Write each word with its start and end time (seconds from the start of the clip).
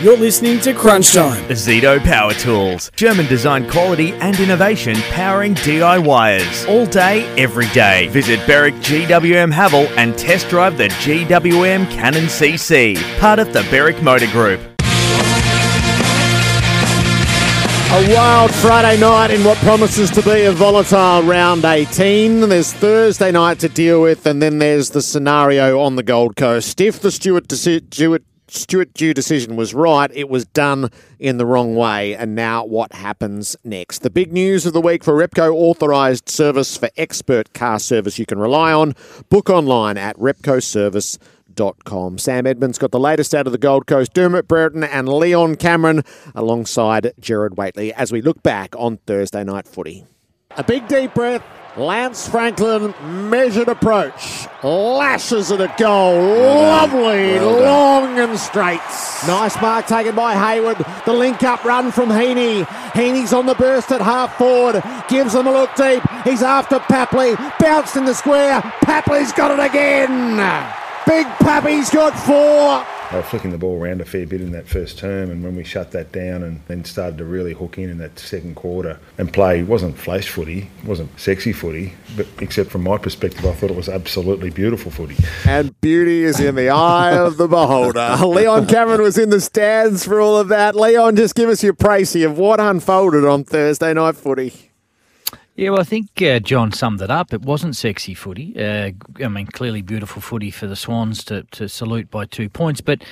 You're 0.00 0.16
listening 0.16 0.58
to 0.60 0.74
Crunch 0.74 1.12
Time. 1.12 1.42
Zito 1.50 2.02
Power 2.02 2.32
Tools. 2.34 2.90
German 2.96 3.26
design 3.26 3.68
quality 3.70 4.12
and 4.14 4.38
innovation 4.40 4.96
powering 5.10 5.54
DIYers. 5.56 6.68
All 6.68 6.86
day, 6.86 7.24
every 7.36 7.68
day. 7.68 8.08
Visit 8.08 8.44
Berwick 8.46 8.74
GWM 8.76 9.52
Haval 9.52 9.86
and 9.96 10.16
test 10.18 10.48
drive 10.48 10.76
the 10.78 10.88
GWM 10.88 11.88
Cannon 11.90 12.24
CC. 12.24 12.96
Part 13.20 13.38
of 13.38 13.52
the 13.52 13.62
Berwick 13.70 14.02
Motor 14.02 14.26
Group. 14.28 14.60
A 17.94 18.14
wild 18.14 18.50
Friday 18.54 18.98
night 18.98 19.30
in 19.30 19.44
what 19.44 19.58
promises 19.58 20.10
to 20.12 20.22
be 20.22 20.44
a 20.44 20.52
volatile 20.52 21.22
round 21.24 21.64
18. 21.64 22.48
There's 22.48 22.72
Thursday 22.72 23.30
night 23.30 23.58
to 23.58 23.68
deal 23.68 24.00
with, 24.00 24.24
and 24.26 24.40
then 24.40 24.58
there's 24.58 24.90
the 24.90 25.02
scenario 25.02 25.78
on 25.78 25.96
the 25.96 26.02
Gold 26.02 26.34
Coast. 26.34 26.80
If 26.80 27.00
the 27.00 27.10
Stuart, 27.10 27.48
deci- 27.48 27.92
Stuart, 27.92 28.22
Stuart 28.52 28.94
Dew 28.94 29.14
decision 29.14 29.56
was 29.56 29.74
right, 29.74 30.10
it 30.12 30.28
was 30.28 30.44
done 30.44 30.90
in 31.18 31.38
the 31.38 31.46
wrong 31.46 31.74
way. 31.74 32.14
And 32.14 32.34
now 32.34 32.64
what 32.64 32.92
happens 32.92 33.56
next? 33.64 34.00
The 34.00 34.10
big 34.10 34.32
news 34.32 34.66
of 34.66 34.72
the 34.72 34.80
week 34.80 35.02
for 35.02 35.14
Repco 35.14 35.54
authorised 35.54 36.28
service 36.28 36.76
for 36.76 36.90
expert 36.96 37.54
car 37.54 37.78
service 37.78 38.18
you 38.18 38.26
can 38.26 38.38
rely 38.38 38.72
on. 38.72 38.94
Book 39.30 39.48
online 39.48 39.96
at 39.96 40.16
repcoservice.com. 40.18 42.18
Sam 42.18 42.46
Edmund 42.46 42.78
got 42.78 42.90
the 42.90 43.00
latest 43.00 43.34
out 43.34 43.46
of 43.46 43.52
the 43.52 43.58
Gold 43.58 43.86
Coast. 43.86 44.12
Dermott 44.12 44.48
Brereton 44.48 44.84
and 44.84 45.08
Leon 45.08 45.56
Cameron 45.56 46.02
alongside 46.34 47.12
Gerard 47.18 47.56
Whateley 47.56 47.92
as 47.94 48.12
we 48.12 48.20
look 48.20 48.42
back 48.42 48.74
on 48.76 48.98
Thursday 49.06 49.44
night 49.44 49.66
footy. 49.66 50.04
A 50.56 50.64
big 50.64 50.86
deep 50.88 51.14
breath. 51.14 51.42
Lance 51.76 52.28
Franklin, 52.28 52.94
measured 53.30 53.68
approach, 53.68 54.46
lashes 54.62 55.50
it 55.50 55.58
at 55.58 55.74
a 55.74 55.82
goal. 55.82 56.20
Lovely, 56.20 57.40
long 57.40 58.18
and 58.18 58.38
straight. 58.38 58.80
Nice 59.26 59.58
mark 59.62 59.86
taken 59.86 60.14
by 60.14 60.34
Hayward. 60.34 60.76
The 61.06 61.14
link 61.14 61.42
up 61.42 61.64
run 61.64 61.90
from 61.90 62.10
Heeney. 62.10 62.66
Heeney's 62.94 63.32
on 63.32 63.46
the 63.46 63.54
burst 63.54 63.90
at 63.90 64.02
half 64.02 64.36
forward. 64.36 64.82
Gives 65.08 65.32
them 65.32 65.46
a 65.46 65.52
look 65.52 65.74
deep. 65.74 66.02
He's 66.24 66.42
after 66.42 66.78
Papley. 66.78 67.36
Bounced 67.58 67.96
in 67.96 68.04
the 68.04 68.14
square. 68.14 68.60
Papley's 68.84 69.32
got 69.32 69.50
it 69.50 69.64
again. 69.64 70.36
Big 71.06 71.26
Pappy's 71.38 71.88
got 71.88 72.12
four. 72.18 72.84
They 73.12 73.18
were 73.18 73.24
flicking 73.24 73.50
the 73.50 73.58
ball 73.58 73.78
around 73.78 74.00
a 74.00 74.06
fair 74.06 74.26
bit 74.26 74.40
in 74.40 74.52
that 74.52 74.66
first 74.66 74.96
term, 74.96 75.30
and 75.30 75.44
when 75.44 75.54
we 75.54 75.64
shut 75.64 75.90
that 75.90 76.12
down 76.12 76.42
and 76.42 76.62
then 76.66 76.82
started 76.86 77.18
to 77.18 77.26
really 77.26 77.52
hook 77.52 77.76
in 77.76 77.90
in 77.90 77.98
that 77.98 78.18
second 78.18 78.54
quarter 78.54 78.98
and 79.18 79.30
play, 79.30 79.62
wasn't 79.62 79.98
flash 79.98 80.30
footy, 80.30 80.70
wasn't 80.82 81.20
sexy 81.20 81.52
footy, 81.52 81.92
but 82.16 82.26
except 82.40 82.70
from 82.70 82.84
my 82.84 82.96
perspective, 82.96 83.44
I 83.44 83.52
thought 83.52 83.68
it 83.68 83.76
was 83.76 83.90
absolutely 83.90 84.48
beautiful 84.48 84.90
footy. 84.90 85.16
And 85.44 85.78
beauty 85.82 86.24
is 86.24 86.40
in 86.40 86.54
the 86.54 86.70
eye 86.70 87.12
of 87.12 87.36
the 87.36 87.48
beholder. 87.48 88.16
Leon 88.26 88.66
Cameron 88.66 89.02
was 89.02 89.18
in 89.18 89.28
the 89.28 89.42
stands 89.42 90.06
for 90.06 90.18
all 90.18 90.38
of 90.38 90.48
that. 90.48 90.74
Leon, 90.74 91.16
just 91.16 91.34
give 91.34 91.50
us 91.50 91.62
your 91.62 91.74
précis 91.74 92.24
of 92.24 92.38
what 92.38 92.60
unfolded 92.60 93.26
on 93.26 93.44
Thursday 93.44 93.92
night 93.92 94.16
footy. 94.16 94.71
Yeah, 95.62 95.70
well, 95.70 95.80
I 95.80 95.84
think 95.84 96.20
uh, 96.20 96.40
John 96.40 96.72
summed 96.72 97.00
it 97.02 97.10
up. 97.12 97.32
It 97.32 97.42
wasn't 97.42 97.76
sexy 97.76 98.14
footy. 98.14 98.52
Uh, 98.58 98.90
I 99.24 99.28
mean, 99.28 99.46
clearly 99.46 99.80
beautiful 99.80 100.20
footy 100.20 100.50
for 100.50 100.66
the 100.66 100.74
Swans 100.74 101.22
to, 101.26 101.44
to 101.52 101.68
salute 101.68 102.10
by 102.10 102.24
two 102.24 102.48
points. 102.48 102.80
But 102.80 103.04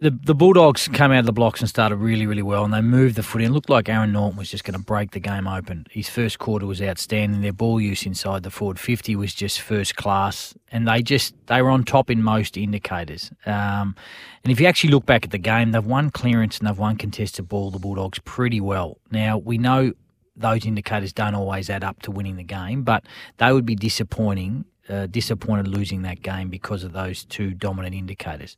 the 0.00 0.10
the 0.10 0.34
Bulldogs 0.34 0.88
came 0.88 1.12
out 1.12 1.20
of 1.20 1.26
the 1.26 1.32
blocks 1.32 1.60
and 1.60 1.68
started 1.68 1.94
really, 1.98 2.26
really 2.26 2.42
well, 2.42 2.64
and 2.64 2.74
they 2.74 2.80
moved 2.80 3.14
the 3.14 3.22
footy. 3.22 3.44
And 3.44 3.54
looked 3.54 3.70
like 3.70 3.88
Aaron 3.88 4.10
Naughton 4.10 4.36
was 4.36 4.50
just 4.50 4.64
going 4.64 4.76
to 4.76 4.84
break 4.84 5.12
the 5.12 5.20
game 5.20 5.46
open. 5.46 5.86
His 5.92 6.08
first 6.08 6.40
quarter 6.40 6.66
was 6.66 6.82
outstanding. 6.82 7.40
Their 7.40 7.52
ball 7.52 7.80
use 7.80 8.04
inside 8.04 8.42
the 8.42 8.50
forward 8.50 8.80
fifty 8.80 9.14
was 9.14 9.32
just 9.32 9.60
first 9.60 9.94
class, 9.94 10.52
and 10.72 10.88
they 10.88 11.02
just 11.04 11.36
they 11.46 11.62
were 11.62 11.70
on 11.70 11.84
top 11.84 12.10
in 12.10 12.20
most 12.20 12.56
indicators. 12.56 13.30
Um, 13.46 13.94
and 14.42 14.50
if 14.50 14.58
you 14.58 14.66
actually 14.66 14.90
look 14.90 15.06
back 15.06 15.24
at 15.24 15.30
the 15.30 15.38
game, 15.38 15.70
they've 15.70 15.86
won 15.86 16.10
clearance 16.10 16.58
and 16.58 16.66
they've 16.66 16.76
won 16.76 16.96
contested 16.96 17.48
ball. 17.48 17.70
The 17.70 17.78
Bulldogs 17.78 18.18
pretty 18.18 18.60
well. 18.60 18.98
Now 19.12 19.38
we 19.38 19.56
know 19.56 19.92
those 20.40 20.66
indicators 20.66 21.12
don't 21.12 21.34
always 21.34 21.70
add 21.70 21.84
up 21.84 22.02
to 22.02 22.10
winning 22.10 22.36
the 22.36 22.44
game, 22.44 22.82
but 22.82 23.04
they 23.38 23.52
would 23.52 23.66
be 23.66 23.74
disappointing, 23.74 24.64
uh, 24.88 25.06
disappointed 25.06 25.68
losing 25.68 26.02
that 26.02 26.22
game 26.22 26.48
because 26.48 26.82
of 26.82 26.92
those 26.92 27.24
two 27.24 27.52
dominant 27.52 27.94
indicators. 27.94 28.56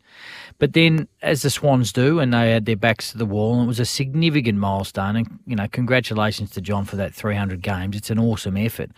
But 0.59 0.73
then, 0.73 1.09
as 1.21 1.43
the 1.43 1.51
Swans 1.51 1.93
do, 1.93 2.21
and 2.21 2.33
they 2.33 2.51
had 2.53 2.65
their 2.65 2.77
backs 2.77 3.13
to 3.13 3.19
the 3.19 3.27
wall, 3.27 3.57
and 3.57 3.65
it 3.65 3.69
was 3.69 3.81
a 3.81 3.85
significant 3.85 4.59
milestone. 4.59 5.17
And 5.17 5.39
you 5.47 5.57
know, 5.57 5.69
congratulations 5.69 6.51
to 6.53 6.61
John 6.61 6.85
for 6.85 6.97
that 6.97 7.15
300 7.15 7.61
games. 7.63 7.97
It's 7.97 8.11
an 8.11 8.19
awesome 8.19 8.57
effort. 8.57 8.91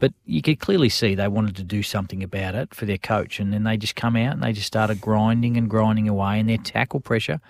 But 0.00 0.12
you 0.24 0.42
could 0.42 0.60
clearly 0.60 0.88
see 0.88 1.16
they 1.16 1.26
wanted 1.26 1.56
to 1.56 1.64
do 1.64 1.82
something 1.82 2.22
about 2.22 2.54
it 2.54 2.72
for 2.72 2.86
their 2.86 2.98
coach, 2.98 3.40
and 3.40 3.52
then 3.52 3.64
they 3.64 3.76
just 3.76 3.96
come 3.96 4.14
out 4.14 4.34
and 4.34 4.42
they 4.42 4.52
just 4.52 4.68
started 4.68 5.00
grinding 5.00 5.56
and 5.56 5.68
grinding 5.68 6.08
away, 6.08 6.38
and 6.38 6.48
their 6.48 6.58
tackle 6.58 7.00
pressure, 7.00 7.40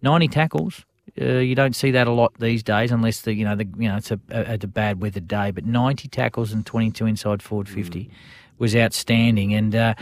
90 0.00 0.28
tackles, 0.28 0.86
uh, 1.20 1.24
you 1.38 1.54
don't 1.54 1.74
see 1.74 1.90
that 1.92 2.06
a 2.06 2.12
lot 2.12 2.34
these 2.38 2.62
days, 2.62 2.92
unless 2.92 3.22
the 3.22 3.34
you 3.34 3.44
know 3.44 3.56
the 3.56 3.66
you 3.78 3.88
know 3.88 3.96
it's 3.96 4.10
a, 4.10 4.20
a, 4.30 4.54
a 4.54 4.66
bad 4.66 5.00
weather 5.00 5.20
day. 5.20 5.50
But 5.50 5.64
ninety 5.64 6.08
tackles 6.08 6.52
and 6.52 6.64
twenty 6.64 6.90
two 6.90 7.06
inside 7.06 7.42
forward 7.42 7.68
fifty 7.68 8.04
mm. 8.04 8.10
was 8.58 8.74
outstanding, 8.74 9.54
and 9.54 9.74
uh, 9.74 9.94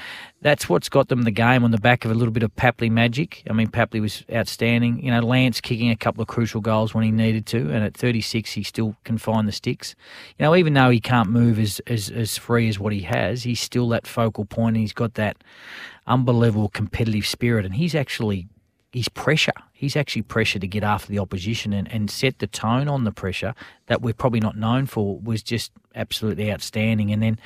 that's 0.43 0.69
what's 0.69 0.89
got 0.89 1.09
them 1.09 1.23
the 1.23 1.31
game 1.31 1.65
on 1.65 1.71
the 1.71 1.79
back 1.79 2.05
of 2.05 2.11
a 2.11 2.15
little 2.15 2.33
bit 2.33 2.43
of 2.43 2.55
Papley 2.57 2.91
magic. 2.91 3.43
I 3.49 3.53
mean, 3.53 3.69
Papley 3.69 4.01
was 4.01 4.25
outstanding. 4.33 5.03
You 5.05 5.11
know, 5.11 5.21
Lance 5.21 5.61
kicking 5.61 5.91
a 5.91 5.97
couple 5.97 6.23
of 6.23 6.29
crucial 6.29 6.61
goals 6.61 6.95
when 6.95 7.05
he 7.05 7.11
needed 7.11 7.47
to, 7.47 7.59
and 7.59 7.85
at 7.85 7.95
thirty 7.95 8.21
six 8.21 8.53
he 8.53 8.63
still 8.63 8.97
can 9.05 9.19
find 9.19 9.47
the 9.47 9.53
sticks. 9.53 9.95
You 10.39 10.45
know, 10.45 10.57
even 10.57 10.75
though 10.75 10.91
he 10.91 11.01
can't 11.01 11.31
move 11.31 11.59
as 11.59 11.81
as, 11.87 12.11
as 12.11 12.37
free 12.37 12.69
as 12.69 12.79
what 12.79 12.93
he 12.93 13.01
has, 13.03 13.43
he's 13.43 13.61
still 13.61 13.89
that 13.91 14.07
focal 14.07 14.45
point, 14.45 14.77
and 14.77 14.83
he's 14.83 14.93
got 14.93 15.15
that 15.15 15.37
unbelievable 16.07 16.69
competitive 16.69 17.27
spirit, 17.27 17.65
and 17.65 17.75
he's 17.75 17.95
actually 17.95 18.47
his 18.97 19.11
pressure. 19.11 19.53
He's 19.75 19.95
actually 19.95 20.23
pressure 20.23 20.59
to 20.59 20.67
get 20.67 20.83
after 20.83 21.09
the 21.09 21.19
opposition 21.19 21.75
and, 21.75 21.87
and 21.93 22.11
set 22.11 22.39
the 22.39 22.47
tone 22.47 22.89
on 22.89 23.05
the 23.05 23.13
pressure 23.13 23.55
that 23.89 24.01
we're 24.01 24.15
probably 24.15 24.41
not 24.41 24.57
known 24.57 24.87
for 24.87 25.19
was 25.19 25.43
just 25.43 25.71
absolutely 25.95 26.51
outstanding. 26.51 27.13
And 27.13 27.23
then 27.23 27.39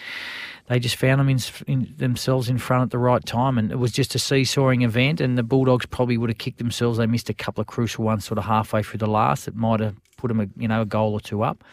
they 0.68 0.78
just 0.78 0.94
found 0.94 1.18
them 1.18 1.28
in, 1.28 1.40
in, 1.66 1.92
themselves 1.96 2.48
in 2.48 2.58
front 2.58 2.84
at 2.84 2.90
the 2.90 2.98
right 2.98 3.26
time, 3.26 3.58
and 3.58 3.72
it 3.72 3.80
was 3.80 3.90
just 3.90 4.14
a 4.14 4.18
seesawing 4.20 4.82
event. 4.82 5.20
And 5.20 5.36
the 5.36 5.42
Bulldogs 5.42 5.86
probably 5.86 6.16
would 6.16 6.30
have 6.30 6.38
kicked 6.38 6.58
themselves. 6.58 6.98
They 6.98 7.06
missed 7.06 7.28
a 7.28 7.34
couple 7.34 7.60
of 7.60 7.66
crucial 7.66 8.04
ones, 8.04 8.24
sort 8.24 8.38
of 8.38 8.44
halfway 8.44 8.84
through 8.84 8.98
the 8.98 9.08
last, 9.08 9.46
that 9.46 9.56
might 9.56 9.80
have 9.80 9.96
put 10.18 10.28
them, 10.28 10.40
a, 10.40 10.46
you 10.56 10.68
know, 10.68 10.82
a 10.82 10.86
goal 10.86 11.14
or 11.14 11.20
two 11.20 11.42
up. 11.42 11.64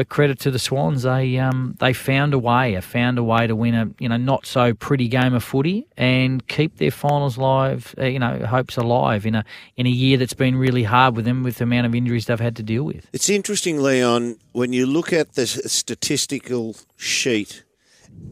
But 0.00 0.08
credit 0.08 0.38
to 0.40 0.50
the 0.50 0.58
Swans, 0.58 1.02
they 1.02 1.38
um, 1.38 1.76
they 1.78 1.92
found 1.92 2.32
a 2.32 2.38
way, 2.38 2.80
found 2.80 3.18
a 3.18 3.22
way 3.22 3.46
to 3.46 3.54
win 3.54 3.74
a 3.74 3.90
you 3.98 4.08
know 4.08 4.16
not 4.16 4.46
so 4.46 4.72
pretty 4.72 5.08
game 5.08 5.34
of 5.34 5.44
footy 5.44 5.86
and 5.94 6.48
keep 6.48 6.78
their 6.78 6.90
finals 6.90 7.36
live, 7.36 7.94
uh, 7.98 8.06
you 8.06 8.18
know 8.18 8.46
hopes 8.46 8.78
alive 8.78 9.26
in 9.26 9.34
a 9.34 9.44
in 9.76 9.86
a 9.86 9.90
year 9.90 10.16
that's 10.16 10.32
been 10.32 10.56
really 10.56 10.84
hard 10.84 11.16
with 11.16 11.26
them 11.26 11.42
with 11.42 11.58
the 11.58 11.64
amount 11.64 11.86
of 11.86 11.94
injuries 11.94 12.24
they've 12.24 12.40
had 12.40 12.56
to 12.56 12.62
deal 12.62 12.82
with. 12.82 13.08
It's 13.12 13.28
interesting, 13.28 13.82
Leon, 13.82 14.38
when 14.52 14.72
you 14.72 14.86
look 14.86 15.12
at 15.12 15.34
the 15.34 15.46
statistical 15.46 16.76
sheet, 16.96 17.62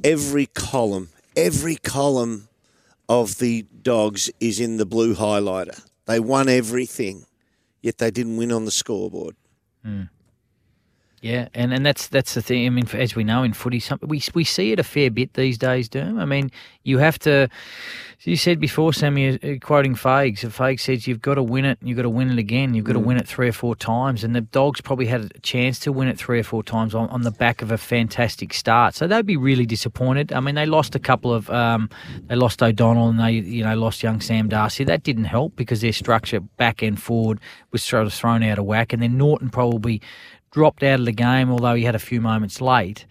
every 0.03 0.47
column, 0.47 1.11
every 1.37 1.77
column 1.77 2.49
of 3.11 3.41
the 3.41 3.67
Dogs 3.83 4.31
is 4.41 4.59
in 4.59 4.79
the 4.79 4.87
blue 4.87 5.15
highlighter. 5.15 5.85
They 6.07 6.19
won 6.19 6.49
everything, 6.49 7.27
yet 7.83 7.99
they 7.99 8.11
didn't 8.11 8.39
win 8.39 8.53
on 8.53 8.65
the 8.65 8.71
scoreboard. 8.71 9.37
Mm. 9.85 10.09
Yeah, 11.21 11.49
and, 11.53 11.75
and 11.75 11.85
that's 11.85 12.07
that's 12.09 12.35
the 12.35 12.43
thing. 12.43 12.67
I 12.67 12.71
mean, 12.71 12.87
as 12.93 13.17
we 13.17 13.25
know 13.25 13.43
in 13.43 13.53
footy, 13.53 13.81
some, 13.81 13.99
we 14.03 14.23
we 14.35 14.45
see 14.45 14.73
it 14.73 14.79
a 14.79 14.85
fair 14.85 15.11
bit 15.11 15.35
these 15.35 15.59
days, 15.59 15.89
Derm. 15.89 16.21
I 16.21 16.25
mean, 16.25 16.51
you 16.85 16.99
have 16.99 17.19
to. 17.21 17.49
You 18.23 18.37
said 18.37 18.59
before, 18.59 18.93
Sammy, 18.93 19.39
uh, 19.39 19.59
quoting 19.61 19.95
Fags, 19.95 20.41
Fags 20.41 20.81
says 20.81 21.07
you've 21.07 21.23
got 21.23 21.35
to 21.35 21.43
win 21.43 21.65
it, 21.65 21.79
and 21.81 21.89
you've 21.89 21.97
got 21.97 22.03
to 22.03 22.11
win 22.11 22.31
it 22.31 22.39
again, 22.39 22.75
you've 22.75 22.85
got 22.85 22.95
to 22.95 22.99
win 22.99 23.17
it 23.17 23.29
three 23.29 23.49
or 23.49 23.53
four 23.53 23.77
times, 23.77 24.25
and 24.25 24.35
the 24.35 24.41
Dogs 24.41 24.81
probably 24.81 25.07
had 25.07 25.33
a 25.37 25.39
chance 25.41 25.79
to 25.81 25.93
win 25.93 26.09
it 26.09 26.19
three 26.19 26.41
or 26.41 26.43
four 26.43 26.65
times 26.65 26.97
on, 26.97 27.09
on 27.11 27.23
the 27.23 27.31
back 27.31 27.63
of 27.63 27.71
a 27.71 27.79
fantastic 27.79 28.53
start. 28.53 28.97
So 28.97 29.07
they'd 29.07 29.25
be 29.25 29.37
really 29.37 29.67
disappointed. 29.67 30.33
I 30.33 30.41
mean, 30.41 30.57
they 30.57 30.67
lost 30.67 30.97
a 30.97 30.99
couple 30.99 31.33
of, 31.33 31.49
um, 31.51 31.91
they 32.27 32.35
lost 32.35 32.61
O'Donnell 32.61 33.09
and 33.09 33.21
they 33.21 33.33
you 33.33 33.63
know 33.63 33.77
lost 33.77 34.03
young 34.03 34.21
Sam 34.21 34.49
Darcy. 34.49 34.83
That 34.83 35.05
didn't 35.05 35.25
help 35.25 35.55
because 35.55 35.81
their 35.81 35.93
structure 35.93 36.41
back 36.41 36.83
and 36.83 37.01
forward 37.01 37.39
was 37.71 37.85
sort 37.85 38.05
of 38.05 38.13
thrown 38.13 38.43
out 38.43 38.59
of 38.59 38.65
whack, 38.65 38.93
and 38.93 39.01
then 39.01 39.17
Naughton 39.17 39.51
probably 39.51 40.03
dropped 40.51 40.83
out 40.83 41.01
of 41.01 41.07
the 41.07 41.13
game, 41.13 41.51
although 41.51 41.75
he 41.75 41.85
had 41.85 41.95
a 41.95 42.01
few 42.01 42.21
moments 42.21 42.61
late. 42.61 43.07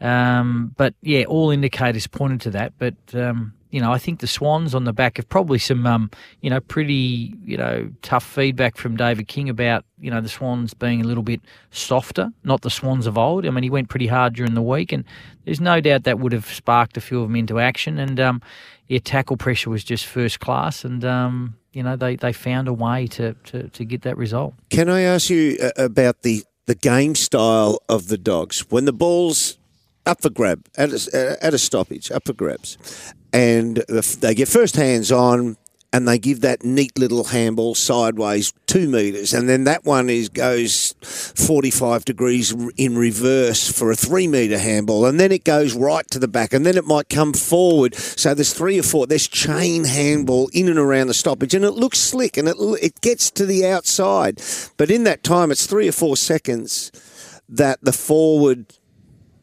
Um, 0.00 0.74
but 0.76 0.94
yeah, 1.00 1.24
all 1.24 1.50
indicators 1.50 2.06
pointed 2.06 2.40
to 2.42 2.50
that. 2.50 2.72
But 2.78 2.94
um, 3.14 3.54
you 3.72 3.80
know, 3.80 3.90
I 3.90 3.98
think 3.98 4.20
the 4.20 4.26
Swans 4.26 4.74
on 4.74 4.84
the 4.84 4.92
back 4.92 5.18
of 5.18 5.26
probably 5.28 5.58
some, 5.58 5.86
um, 5.86 6.10
you 6.42 6.50
know, 6.50 6.60
pretty, 6.60 7.34
you 7.42 7.56
know, 7.56 7.90
tough 8.02 8.22
feedback 8.22 8.76
from 8.76 8.96
David 8.96 9.28
King 9.28 9.48
about, 9.48 9.86
you 9.98 10.10
know, 10.10 10.20
the 10.20 10.28
Swans 10.28 10.74
being 10.74 11.00
a 11.00 11.04
little 11.04 11.22
bit 11.22 11.40
softer, 11.70 12.30
not 12.44 12.60
the 12.60 12.70
Swans 12.70 13.06
of 13.06 13.16
old. 13.16 13.46
I 13.46 13.50
mean, 13.50 13.64
he 13.64 13.70
went 13.70 13.88
pretty 13.88 14.08
hard 14.08 14.34
during 14.34 14.52
the 14.52 14.62
week, 14.62 14.92
and 14.92 15.04
there's 15.46 15.60
no 15.60 15.80
doubt 15.80 16.04
that 16.04 16.18
would 16.18 16.32
have 16.32 16.46
sparked 16.46 16.98
a 16.98 17.00
few 17.00 17.22
of 17.22 17.28
them 17.28 17.36
into 17.36 17.58
action. 17.58 17.98
And 17.98 18.20
um, 18.20 18.42
yeah, 18.88 18.98
tackle 19.02 19.38
pressure 19.38 19.70
was 19.70 19.82
just 19.82 20.04
first 20.04 20.38
class, 20.38 20.84
and 20.84 21.02
um, 21.02 21.56
you 21.72 21.82
know, 21.82 21.96
they, 21.96 22.16
they 22.16 22.34
found 22.34 22.68
a 22.68 22.74
way 22.74 23.06
to, 23.06 23.32
to, 23.44 23.68
to 23.68 23.84
get 23.86 24.02
that 24.02 24.18
result. 24.18 24.52
Can 24.68 24.90
I 24.90 25.00
ask 25.00 25.30
you 25.30 25.56
uh, 25.62 25.70
about 25.82 26.20
the 26.20 26.44
the 26.66 26.74
game 26.74 27.14
style 27.14 27.82
of 27.88 28.08
the 28.08 28.18
dogs. 28.18 28.64
When 28.70 28.84
the 28.84 28.92
ball's 28.92 29.58
up 30.06 30.22
for 30.22 30.30
grab 30.30 30.66
at 30.76 30.92
a, 30.92 31.38
at 31.44 31.54
a 31.54 31.58
stoppage, 31.58 32.10
up 32.10 32.26
for 32.26 32.32
grabs, 32.32 32.76
and 33.32 33.76
they 34.20 34.34
get 34.34 34.48
first 34.48 34.76
hands 34.76 35.10
on 35.10 35.56
and 35.92 36.08
they 36.08 36.18
give 36.18 36.40
that 36.40 36.64
neat 36.64 36.98
little 36.98 37.24
handball 37.24 37.74
sideways 37.74 38.52
two 38.66 38.88
metres, 38.88 39.34
and 39.34 39.48
then 39.48 39.64
that 39.64 39.84
one 39.84 40.08
is 40.08 40.28
goes 40.30 40.94
45 41.02 42.04
degrees 42.04 42.54
in 42.76 42.96
reverse 42.96 43.70
for 43.70 43.90
a 43.90 43.96
three 43.96 44.26
metre 44.26 44.58
handball, 44.58 45.04
and 45.04 45.20
then 45.20 45.30
it 45.30 45.44
goes 45.44 45.74
right 45.74 46.08
to 46.10 46.18
the 46.18 46.28
back, 46.28 46.52
and 46.52 46.64
then 46.64 46.76
it 46.76 46.86
might 46.86 47.08
come 47.08 47.32
forward. 47.32 47.94
So 47.94 48.34
there's 48.34 48.54
three 48.54 48.78
or 48.78 48.82
four. 48.82 49.06
There's 49.06 49.28
chain 49.28 49.84
handball 49.84 50.48
in 50.52 50.68
and 50.68 50.78
around 50.78 51.08
the 51.08 51.14
stoppage, 51.14 51.54
and 51.54 51.64
it 51.64 51.72
looks 51.72 51.98
slick, 51.98 52.36
and 52.36 52.48
it 52.48 52.56
it 52.80 53.00
gets 53.00 53.30
to 53.32 53.44
the 53.44 53.66
outside, 53.66 54.40
but 54.76 54.90
in 54.90 55.04
that 55.04 55.22
time, 55.22 55.50
it's 55.50 55.66
three 55.66 55.88
or 55.88 55.92
four 55.92 56.16
seconds 56.16 56.90
that 57.48 57.78
the 57.82 57.92
forward 57.92 58.78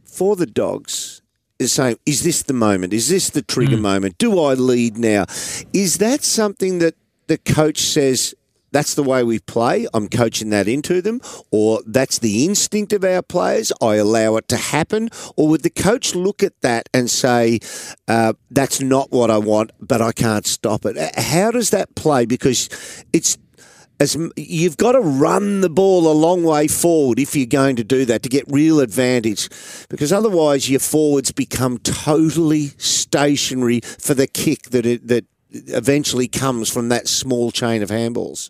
for 0.04 0.36
the 0.36 0.48
dogs 0.48 1.22
saying, 1.68 1.98
is 2.06 2.24
this 2.24 2.44
the 2.44 2.54
moment? 2.54 2.94
Is 2.94 3.10
this 3.10 3.30
the 3.30 3.42
trigger 3.42 3.78
mm. 3.78 3.82
moment? 3.82 4.18
Do 4.18 4.40
I 4.40 4.54
lead 4.54 4.98
now? 4.98 5.26
Is 5.74 5.98
that 5.98 6.24
something 6.24 6.80
that 6.80 6.96
the 7.28 7.38
coach 7.38 7.80
says, 7.80 8.34
that's 8.72 8.94
the 8.94 9.04
way 9.04 9.24
we 9.24 9.40
play. 9.40 9.88
I'm 9.94 10.08
coaching 10.08 10.50
that 10.52 10.68
into 10.68 11.02
them, 11.02 11.22
or 11.52 11.82
that's 11.86 12.20
the 12.20 12.46
instinct 12.46 12.94
of 12.94 13.04
our 13.04 13.22
players. 13.22 13.72
I 13.82 13.96
allow 13.96 14.36
it 14.36 14.48
to 14.50 14.58
happen, 14.58 15.10
or 15.36 15.48
would 15.48 15.64
the 15.64 15.70
coach 15.70 16.16
look 16.16 16.44
at 16.44 16.60
that 16.62 16.88
and 16.94 17.10
say, 17.10 17.60
uh, 18.08 18.34
"That's 18.52 18.80
not 18.80 19.12
what 19.12 19.32
I 19.32 19.38
want, 19.38 19.72
but 19.80 20.02
I 20.02 20.12
can't 20.12 20.46
stop 20.46 20.86
it"? 20.86 20.98
How 21.16 21.52
does 21.52 21.72
that 21.72 21.96
play? 21.96 22.26
Because 22.26 22.70
it's 23.12 23.38
as 24.00 24.18
you've 24.36 24.78
got 24.78 24.94
to 24.94 25.02
run 25.02 25.62
the 25.62 25.70
ball 25.70 26.10
a 26.10 26.14
long 26.14 26.44
way 26.44 26.68
forward 26.68 27.20
if 27.20 27.36
you're 27.36 27.46
going 27.46 27.76
to 27.76 27.84
do 27.84 28.06
that 28.06 28.24
to 28.24 28.30
get 28.30 28.46
real 28.48 28.80
advantage 28.80 29.50
because 29.90 30.14
otherwise 30.14 30.70
your 30.70 30.80
forwards 30.80 31.32
become 31.32 31.78
totally 31.80 32.68
stationary 32.78 33.82
for 33.82 34.14
the 34.14 34.28
kick 34.28 34.64
that 34.70 34.86
it, 34.86 35.08
that 35.08 35.26
eventually 35.52 36.28
comes 36.28 36.70
from 36.70 36.90
that 36.90 37.08
small 37.08 37.52
chain 37.52 37.82
of 37.82 37.90
handballs. 37.90 38.50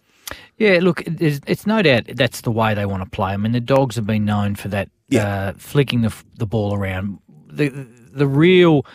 Yeah, 0.58 0.80
look, 0.82 1.02
it's, 1.06 1.40
it's 1.48 1.66
no 1.66 1.82
doubt 1.82 2.04
that's 2.16 2.42
the 2.42 2.52
way 2.52 2.74
they 2.74 2.86
want 2.86 3.04
to 3.04 3.10
play. 3.10 3.32
I 3.32 3.38
mean, 3.38 3.54
the 3.54 3.60
dogs 3.60 3.96
have 3.96 4.06
been 4.06 4.26
known 4.26 4.56
for 4.56 4.68
that, 4.68 4.90
yeah. 5.08 5.26
uh, 5.26 5.54
flicking 5.58 6.02
the 6.02 6.14
the 6.38 6.46
ball 6.46 6.76
around. 6.76 7.20
The 7.48 7.70
the 7.70 8.28
real 8.28 8.86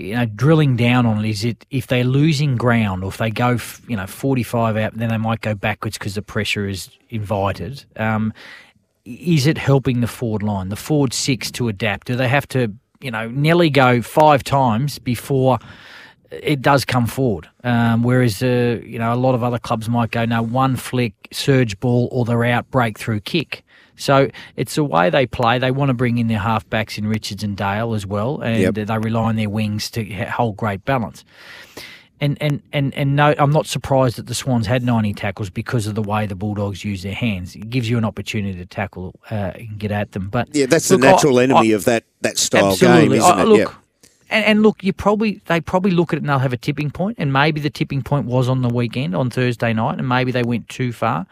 you 0.00 0.14
know, 0.14 0.26
drilling 0.26 0.76
down 0.76 1.06
on 1.06 1.24
it 1.24 1.28
is 1.28 1.44
it 1.44 1.66
if 1.70 1.86
they're 1.86 2.04
losing 2.04 2.56
ground 2.56 3.04
or 3.04 3.08
if 3.08 3.18
they 3.18 3.30
go, 3.30 3.58
you 3.86 3.96
know, 3.96 4.06
45 4.06 4.76
out, 4.76 4.94
then 4.94 5.08
they 5.08 5.18
might 5.18 5.40
go 5.40 5.54
backwards 5.54 5.98
because 5.98 6.14
the 6.14 6.22
pressure 6.22 6.66
is 6.66 6.90
invited. 7.10 7.84
Um, 7.96 8.32
is 9.04 9.46
it 9.46 9.58
helping 9.58 10.00
the 10.00 10.06
forward 10.06 10.42
line, 10.42 10.68
the 10.68 10.76
forward 10.76 11.12
six 11.12 11.50
to 11.52 11.68
adapt? 11.68 12.06
Do 12.06 12.16
they 12.16 12.28
have 12.28 12.46
to, 12.48 12.72
you 13.00 13.10
know, 13.10 13.28
nearly 13.28 13.70
go 13.70 14.02
five 14.02 14.44
times 14.44 14.98
before 14.98 15.58
it 16.30 16.62
does 16.62 16.84
come 16.84 17.06
forward? 17.06 17.48
Um, 17.64 18.02
whereas, 18.02 18.42
uh, 18.42 18.80
you 18.84 18.98
know, 18.98 19.12
a 19.12 19.16
lot 19.16 19.34
of 19.34 19.42
other 19.42 19.58
clubs 19.58 19.88
might 19.88 20.10
go, 20.10 20.24
no, 20.24 20.42
one 20.42 20.76
flick, 20.76 21.14
surge 21.32 21.78
ball, 21.80 22.08
or 22.12 22.24
they're 22.24 22.44
out 22.44 22.70
breakthrough 22.70 23.20
kick. 23.20 23.64
So 24.00 24.30
it's 24.56 24.74
the 24.74 24.84
way 24.84 25.10
they 25.10 25.26
play. 25.26 25.58
They 25.58 25.70
want 25.70 25.90
to 25.90 25.94
bring 25.94 26.18
in 26.18 26.28
their 26.28 26.38
halfbacks 26.38 26.98
in 26.98 27.06
Richards 27.06 27.42
and 27.42 27.56
Dale 27.56 27.94
as 27.94 28.06
well, 28.06 28.40
and 28.40 28.60
yep. 28.60 28.74
they 28.74 28.98
rely 28.98 29.24
on 29.24 29.36
their 29.36 29.50
wings 29.50 29.90
to 29.90 30.04
hold 30.24 30.56
great 30.56 30.84
balance. 30.84 31.24
And, 32.22 32.36
and, 32.40 32.62
and, 32.72 32.92
and 32.94 33.16
no, 33.16 33.34
I'm 33.38 33.50
not 33.50 33.66
surprised 33.66 34.16
that 34.16 34.26
the 34.26 34.34
Swans 34.34 34.66
had 34.66 34.82
90 34.82 35.14
tackles 35.14 35.48
because 35.48 35.86
of 35.86 35.94
the 35.94 36.02
way 36.02 36.26
the 36.26 36.34
Bulldogs 36.34 36.84
use 36.84 37.02
their 37.02 37.14
hands. 37.14 37.56
It 37.56 37.70
gives 37.70 37.88
you 37.88 37.96
an 37.96 38.04
opportunity 38.04 38.58
to 38.58 38.66
tackle 38.66 39.14
uh, 39.30 39.52
and 39.54 39.78
get 39.78 39.90
at 39.90 40.12
them. 40.12 40.28
But 40.28 40.54
yeah, 40.54 40.66
that's 40.66 40.90
look, 40.90 41.00
the 41.00 41.10
natural 41.10 41.38
I, 41.38 41.44
enemy 41.44 41.72
I, 41.72 41.76
of 41.76 41.86
that 41.86 42.04
that 42.20 42.36
style 42.36 42.72
absolutely. 42.72 43.08
game, 43.08 43.12
isn't 43.12 43.38
I, 43.38 43.42
it? 43.42 43.46
Look, 43.46 43.74
and, 44.28 44.44
and, 44.44 44.62
look, 44.62 44.84
you 44.84 44.92
probably 44.92 45.40
they 45.46 45.62
probably 45.62 45.92
look 45.92 46.12
at 46.12 46.18
it 46.18 46.22
and 46.22 46.28
they'll 46.28 46.38
have 46.38 46.52
a 46.52 46.58
tipping 46.58 46.90
point, 46.90 47.16
and 47.18 47.32
maybe 47.32 47.58
the 47.58 47.70
tipping 47.70 48.02
point 48.02 48.26
was 48.26 48.50
on 48.50 48.60
the 48.60 48.68
weekend 48.68 49.14
on 49.16 49.30
Thursday 49.30 49.72
night, 49.72 49.98
and 49.98 50.06
maybe 50.06 50.30
they 50.30 50.42
went 50.42 50.68
too 50.68 50.92
far. 50.92 51.26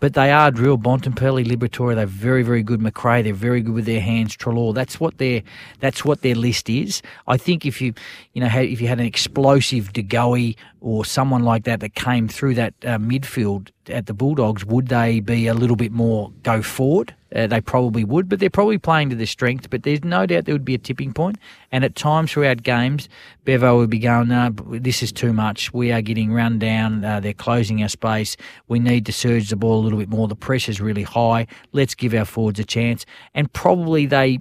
But 0.00 0.14
they 0.14 0.32
are 0.32 0.50
drill. 0.50 0.78
Bontempelli, 0.78 1.44
Liberatore, 1.44 1.94
they're 1.94 2.06
very, 2.06 2.42
very 2.42 2.62
good. 2.62 2.80
Macrae, 2.80 3.22
they're 3.22 3.34
very 3.34 3.60
good 3.60 3.74
with 3.74 3.84
their 3.84 4.00
hands. 4.00 4.34
Treloar, 4.36 4.74
that's 4.74 4.98
what 4.98 5.18
their 5.18 5.42
that's 5.78 6.04
what 6.04 6.22
their 6.22 6.34
list 6.34 6.68
is. 6.70 7.02
I 7.28 7.36
think 7.36 7.64
if 7.66 7.80
you 7.80 7.94
you 8.32 8.40
know 8.40 8.48
had, 8.48 8.64
if 8.64 8.80
you 8.80 8.88
had 8.88 8.98
an 8.98 9.06
explosive 9.06 9.92
De 9.92 10.02
Goey 10.02 10.56
or 10.80 11.04
someone 11.04 11.44
like 11.44 11.64
that 11.64 11.80
that 11.80 11.94
came 11.94 12.28
through 12.28 12.54
that 12.54 12.74
uh, 12.82 12.98
midfield 12.98 13.70
at 13.88 14.06
the 14.06 14.14
Bulldogs, 14.14 14.64
would 14.64 14.88
they 14.88 15.20
be 15.20 15.46
a 15.46 15.54
little 15.54 15.76
bit 15.76 15.92
more 15.92 16.32
go 16.42 16.62
forward? 16.62 17.14
Uh, 17.34 17.46
they 17.46 17.60
probably 17.60 18.04
would, 18.04 18.28
but 18.28 18.40
they're 18.40 18.50
probably 18.50 18.78
playing 18.78 19.10
to 19.10 19.16
their 19.16 19.26
strength. 19.26 19.70
But 19.70 19.82
there's 19.82 20.04
no 20.04 20.26
doubt 20.26 20.44
there 20.44 20.54
would 20.54 20.64
be 20.64 20.74
a 20.74 20.78
tipping 20.78 21.12
point. 21.12 21.38
And 21.72 21.84
at 21.84 21.94
times 21.94 22.32
throughout 22.32 22.62
games, 22.62 23.08
Bevo 23.44 23.76
would 23.78 23.90
be 23.90 23.98
going, 23.98 24.28
no, 24.28 24.50
this 24.50 25.02
is 25.02 25.12
too 25.12 25.32
much. 25.32 25.72
We 25.72 25.92
are 25.92 26.02
getting 26.02 26.32
run 26.32 26.58
down. 26.58 27.04
Uh, 27.04 27.20
they're 27.20 27.32
closing 27.32 27.82
our 27.82 27.88
space. 27.88 28.36
We 28.68 28.78
need 28.78 29.06
to 29.06 29.12
surge 29.12 29.50
the 29.50 29.56
ball 29.56 29.80
a 29.80 29.82
little 29.82 29.98
bit 29.98 30.08
more. 30.08 30.28
The 30.28 30.36
pressure's 30.36 30.80
really 30.80 31.04
high. 31.04 31.46
Let's 31.72 31.94
give 31.94 32.14
our 32.14 32.24
forwards 32.24 32.58
a 32.58 32.64
chance. 32.64 33.06
And 33.34 33.52
probably 33.52 34.06
they 34.06 34.40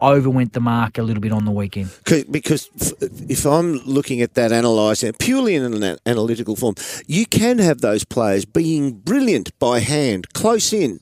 overwent 0.00 0.52
the 0.52 0.60
mark 0.60 0.98
a 0.98 1.02
little 1.02 1.20
bit 1.20 1.32
on 1.32 1.44
the 1.44 1.50
weekend. 1.50 1.90
Because 2.30 2.68
if 3.28 3.44
I'm 3.44 3.74
looking 3.84 4.20
at 4.20 4.34
that, 4.34 4.52
analysing 4.52 5.10
uh, 5.10 5.12
purely 5.18 5.54
in 5.54 5.82
an 5.82 5.98
analytical 6.06 6.56
form, 6.56 6.74
you 7.06 7.26
can 7.26 7.58
have 7.58 7.80
those 7.80 8.04
players 8.04 8.44
being 8.44 8.92
brilliant 8.92 9.56
by 9.58 9.80
hand, 9.80 10.32
close 10.32 10.72
in, 10.72 11.00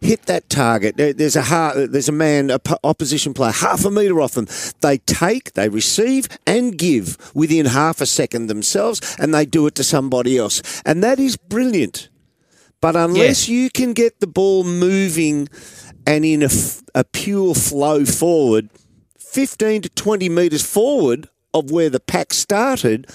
hit 0.00 0.22
that 0.26 0.48
target. 0.48 0.96
There's 0.96 1.36
a 1.36 1.86
there's 1.90 2.08
a 2.08 2.12
man, 2.12 2.50
a 2.50 2.60
opposition 2.84 3.34
player, 3.34 3.52
half 3.52 3.84
a 3.84 3.90
metre 3.90 4.20
off 4.20 4.32
them. 4.32 4.46
They 4.80 4.98
take, 4.98 5.54
they 5.54 5.68
receive, 5.68 6.28
and 6.46 6.76
give 6.76 7.16
within 7.34 7.66
half 7.66 8.00
a 8.00 8.06
second 8.06 8.46
themselves, 8.46 9.16
and 9.18 9.34
they 9.34 9.46
do 9.46 9.66
it 9.66 9.74
to 9.76 9.84
somebody 9.84 10.38
else, 10.38 10.82
and 10.84 11.02
that 11.02 11.18
is 11.18 11.36
brilliant. 11.36 12.08
But 12.80 12.94
unless 12.94 13.48
you 13.48 13.70
can 13.70 13.92
get 13.92 14.20
the 14.20 14.28
ball 14.28 14.62
moving 14.62 15.48
and 16.08 16.24
in 16.24 16.42
a, 16.94 17.04
pure 17.04 17.54
flow 17.54 18.06
forward, 18.06 18.70
15 19.18 19.82
to 19.82 19.88
20 19.90 20.30
metres 20.30 20.64
forward 20.66 21.28
of 21.52 21.70
where 21.70 21.90
the 21.90 22.00
pack 22.00 22.32
started, 22.32 23.06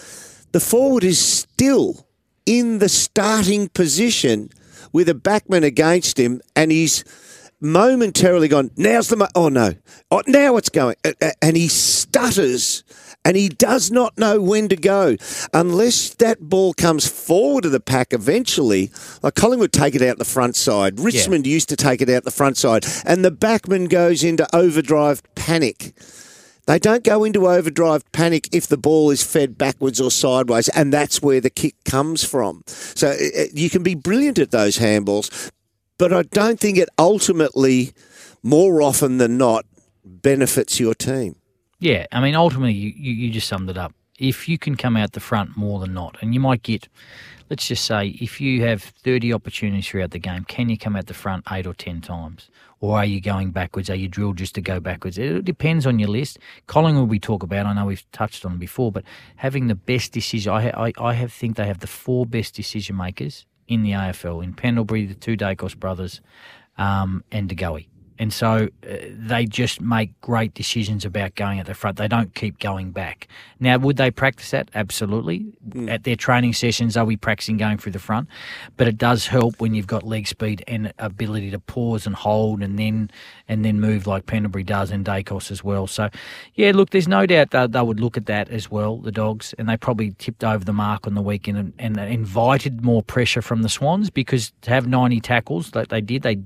the 0.52 0.60
forward 0.60 1.04
is 1.04 1.18
still 1.18 2.06
in 2.46 2.78
the 2.78 2.88
starting 2.88 3.68
position 3.70 4.52
with 4.92 5.10
a 5.10 5.16
backman 5.16 5.64
against 5.64 6.20
him, 6.20 6.40
and 6.56 6.72
he's 6.72 7.04
momentarily 7.60 8.48
gone, 8.48 8.70
now's 8.78 9.08
the, 9.08 9.16
mo- 9.16 9.28
oh 9.34 9.50
no, 9.50 9.74
oh, 10.12 10.22
now 10.28 10.56
it's 10.58 10.70
going. 10.70 10.96
And 11.42 11.58
he 11.58 11.70
stutters 11.70 12.84
and 13.26 13.38
he 13.38 13.50
does 13.50 13.92
not 13.92 14.18
know 14.18 14.42
when 14.42 14.68
to 14.70 14.76
go 14.76 15.16
unless 15.54 16.14
that 16.16 16.40
ball 16.42 16.74
comes 16.74 17.08
forward 17.08 17.66
of 17.66 17.72
the 17.72 17.80
pack 17.80 18.14
eventually. 18.14 18.92
Like 19.22 19.36
Collingwood 19.36 19.72
take 19.72 19.96
it 19.96 20.02
out 20.02 20.18
the 20.18 20.26
front 20.26 20.56
side. 20.56 21.00
Richmond 21.00 21.48
yeah. 21.48 21.54
used 21.54 21.70
to 21.70 21.76
take 21.76 22.02
it 22.02 22.10
out 22.10 22.24
the 22.24 22.32
front 22.32 22.58
side, 22.58 22.86
and 23.06 23.24
the 23.24 23.32
backman 23.32 23.90
goes 23.90 24.24
into 24.24 24.48
overdrive 24.56 25.22
panic. 25.36 25.94
They 26.66 26.80
don't 26.80 27.04
go 27.04 27.26
into 27.26 27.48
overdrive 27.48 28.10
panic 28.14 28.48
if 28.54 28.68
the 28.68 28.78
ball 28.78 29.10
is 29.10 29.22
fed 29.22 29.58
backwards 29.58 30.00
or 30.00 30.10
sideways, 30.10 30.70
and 30.70 30.94
that's 30.94 31.22
where 31.22 31.42
the 31.42 31.50
kick 31.50 31.76
comes 31.84 32.24
from. 32.24 32.64
So 32.68 33.10
eh, 33.10 33.30
eh, 33.34 33.46
you 33.54 33.70
can 33.70 33.84
be 33.84 33.96
brilliant 33.96 34.40
at 34.40 34.52
those 34.52 34.78
handballs, 34.78 35.52
but 35.98 36.14
I 36.14 36.24
don't 36.24 36.60
think 36.60 36.78
it 36.78 36.88
ultimately, 36.98 37.94
more 38.44 38.82
often 38.82 39.18
than 39.18 39.38
not, 39.38 39.66
benefits 40.06 40.80
your 40.80 40.94
team. 40.94 41.36
Yeah, 41.84 42.08
I 42.14 42.22
mean, 42.22 42.34
ultimately, 42.34 42.72
you, 42.72 42.94
you, 42.96 43.30
just 43.30 43.50
summed 43.50 43.70
it 43.70 43.78
up. 43.78 43.94
If 44.18 44.48
you 44.48 44.58
can 44.58 44.78
come 44.78 44.96
out 44.96 45.12
the 45.12 45.20
front 45.20 45.58
more 45.58 45.82
than 45.82 45.94
not, 45.94 46.16
and 46.22 46.34
you 46.34 46.40
might 46.40 46.64
get, 46.64 46.88
let's 47.50 47.68
just 47.68 47.84
say, 47.84 48.16
if 48.22 48.40
you 48.40 48.64
have 48.64 48.82
30 48.82 49.34
opportunities 49.34 49.86
throughout 49.86 50.12
the 50.12 50.20
game, 50.20 50.46
can 50.46 50.70
you 50.70 50.78
come 50.78 50.96
out 50.96 51.08
the 51.08 51.14
front 51.14 51.44
eight 51.52 51.68
or 51.68 51.74
10 51.74 52.00
times? 52.00 52.50
Or 52.80 52.98
are 52.98 53.04
you 53.04 53.20
going 53.20 53.52
backwards? 53.52 53.90
Are 53.90 53.96
you 53.96 54.08
drilled 54.08 54.38
just 54.38 54.56
to 54.56 54.62
go 54.62 54.80
backwards? 54.80 55.18
It 55.18 55.44
depends 55.44 55.86
on 55.86 56.00
your 56.00 56.08
list. 56.08 56.40
Collingwood 56.68 57.10
we 57.10 57.20
talk 57.20 57.44
about, 57.44 57.66
I 57.66 57.74
know 57.74 57.88
we've 57.88 58.10
touched 58.14 58.46
on 58.46 58.58
before, 58.58 58.90
but 58.90 59.04
having 59.36 59.68
the 59.68 59.76
best 59.76 60.14
decision, 60.14 60.54
I, 60.54 60.70
I, 60.70 60.94
I 60.98 61.14
have 61.16 61.34
think 61.34 61.58
they 61.58 61.68
have 61.68 61.80
the 61.80 61.88
four 61.88 62.26
best 62.26 62.56
decision 62.56 62.96
makers 62.96 63.46
in 63.68 63.84
the 63.84 63.92
AFL, 63.92 64.42
in 64.42 64.54
Pendlebury, 64.54 65.06
the 65.06 65.16
two 65.16 65.36
Daicos 65.36 65.78
brothers, 65.78 66.22
um, 66.78 67.26
and 67.30 67.50
De 67.50 67.56
Goey. 67.56 67.88
And 68.20 68.32
so 68.32 68.70
uh, 68.88 68.96
they 69.10 69.46
just 69.46 69.82
make 69.82 70.20
great 70.22 70.54
decisions 70.54 71.06
about 71.06 71.36
going 71.36 71.60
at 71.60 71.66
the 71.66 71.74
front. 71.74 71.98
They 71.98 72.08
don't 72.08 72.34
keep 72.36 72.60
going 72.60 72.92
back. 72.92 73.28
Now, 73.60 73.78
would 73.78 73.98
they 73.98 74.12
practice 74.12 74.52
that? 74.52 74.70
Absolutely. 74.76 75.46
At 75.88 76.04
their 76.04 76.16
training 76.16 76.54
sessions, 76.54 76.98
are 76.98 77.06
we 77.06 77.18
practicing 77.18 77.58
going 77.58 77.78
through 77.78 77.94
the 77.94 78.00
front? 78.00 78.28
But 78.78 78.88
it 78.88 78.98
does 78.98 79.28
help 79.28 79.60
when 79.60 79.74
you've 79.74 79.88
got 79.88 80.04
leg 80.04 80.28
speed 80.28 80.64
and 80.68 80.94
ability 81.00 81.52
to 81.52 81.60
pause 81.60 82.06
and 82.06 82.16
hold 82.16 82.62
and 82.62 82.78
then 82.78 83.10
and 83.48 83.64
then 83.66 83.80
move 83.80 84.08
like 84.08 84.26
Pendlebury 84.26 84.64
does 84.64 84.92
and 84.92 85.06
Daicos 85.06 85.52
as 85.52 85.64
well. 85.64 85.88
So, 85.88 86.10
yeah, 86.56 86.72
look, 86.74 86.92
there's 86.92 87.08
no 87.08 87.26
doubt 87.26 87.52
that 87.52 87.72
they 87.72 87.82
would 87.82 88.00
look 88.00 88.18
at 88.18 88.26
that 88.28 88.50
as 88.50 88.70
well, 88.70 88.98
the 88.98 89.12
Dogs, 89.12 89.54
and 89.58 89.68
they 89.68 89.78
probably 89.78 90.12
tipped 90.18 90.44
over 90.44 90.64
the 90.64 90.74
mark 90.74 91.08
on 91.08 91.16
the 91.16 91.22
weekend 91.22 91.58
and, 91.58 91.74
and 91.80 92.00
invited 92.00 92.84
more 92.84 93.04
pressure 93.04 93.42
from 93.42 93.62
the 93.62 93.70
Swans 93.70 94.10
because 94.10 94.54
to 94.62 94.70
have 94.70 94.88
90 94.88 95.20
tackles 95.20 95.74
like 95.76 95.90
they 95.90 96.02
did, 96.02 96.22
they 96.22 96.40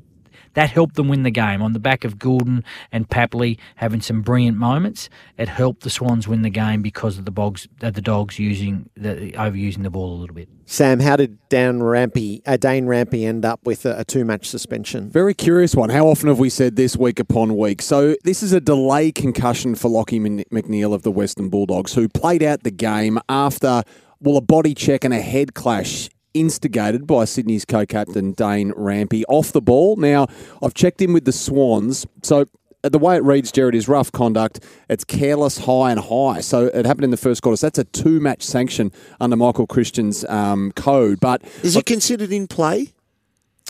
that 0.58 0.72
helped 0.72 0.96
them 0.96 1.08
win 1.08 1.22
the 1.22 1.30
game 1.30 1.62
on 1.62 1.74
the 1.74 1.80
back 1.80 2.04
of 2.04 2.18
Gulden 2.18 2.64
and 2.92 3.08
Papley 3.08 3.60
having 3.76 4.02
some 4.02 4.24
brilliant 4.24 4.58
moments. 4.58 5.08
It 5.38 5.50
helped 5.50 5.84
the 5.84 5.92
Swans 5.92 6.28
win 6.28 6.42
the 6.42 6.50
game 6.50 6.82
because 6.82 7.20
of 7.20 7.26
the 7.26 7.32
Bogs, 7.32 7.68
uh, 7.84 7.92
the 7.92 8.02
Dogs 8.02 8.40
using 8.40 8.90
the 8.96 9.34
overusing 9.34 9.84
the 9.84 9.92
ball 9.92 10.16
a 10.16 10.18
little 10.18 10.34
bit. 10.34 10.50
Sam, 10.66 11.00
how 11.00 11.16
did 11.16 11.38
Dan 11.50 11.82
Rampe, 11.82 12.42
uh, 12.48 12.58
Dane 12.58 12.88
Rampe 12.88 13.24
end 13.24 13.46
up 13.46 13.60
with 13.68 13.86
a, 13.86 14.00
a 14.00 14.04
two-match 14.04 14.48
suspension? 14.48 15.12
Very 15.12 15.36
curious 15.36 15.76
one. 15.76 15.92
How 15.92 16.08
often 16.08 16.28
have 16.28 16.40
we 16.40 16.50
said 16.50 16.76
this 16.76 16.98
week 16.98 17.20
upon 17.20 17.56
week? 17.56 17.84
So 17.84 18.16
this 18.24 18.42
is 18.42 18.52
a 18.52 18.60
delay 18.60 19.12
concussion 19.12 19.76
for 19.76 19.92
Lachie 19.92 20.44
McNeil 20.52 20.92
of 20.92 21.04
the 21.04 21.12
Western 21.12 21.50
Bulldogs, 21.50 21.94
who 21.94 22.10
played 22.10 22.42
out 22.42 22.64
the 22.64 22.72
game 22.72 23.20
after 23.30 23.84
well 24.20 24.38
a 24.38 24.42
body 24.42 24.74
check 24.74 25.04
and 25.04 25.14
a 25.14 25.22
head 25.22 25.54
clash 25.54 26.10
instigated 26.34 27.08
by 27.08 27.26
Sydney's 27.26 27.66
co-captain 27.66 28.32
Dane 28.34 28.72
Rampe 28.74 29.24
off 29.28 29.52
the 29.52 29.62
ball. 29.62 29.96
Now, 29.96 30.28
I've 30.62 30.74
checked 30.74 31.02
in 31.02 31.14
with 31.14 31.26
the 31.26 31.32
Swans, 31.32 32.06
so 32.24 32.46
uh, 32.84 32.90
the 32.90 33.00
way 33.00 33.16
it 33.16 33.24
reads, 33.24 33.52
Gerard, 33.52 33.74
is 33.76 33.88
rough 33.88 34.12
conduct. 34.12 34.64
It's 34.88 35.04
careless, 35.04 35.58
high 35.60 35.92
and 35.92 36.00
high. 36.00 36.42
So 36.42 36.66
it 36.68 36.86
happened 36.86 37.06
in 37.06 37.10
the 37.12 37.18
first 37.18 37.42
quarter. 37.42 37.58
So 37.58 37.66
that's 37.68 37.80
a 37.80 37.86
two-match 37.86 38.44
sanction 38.44 38.92
under 39.20 39.36
Michael 39.36 39.66
Christian's 39.68 40.24
um, 40.26 40.72
code. 40.74 41.20
But 41.20 41.42
is 41.64 41.76
it 41.76 41.86
considered 41.88 42.32
in 42.32 42.48
play? 42.48 42.94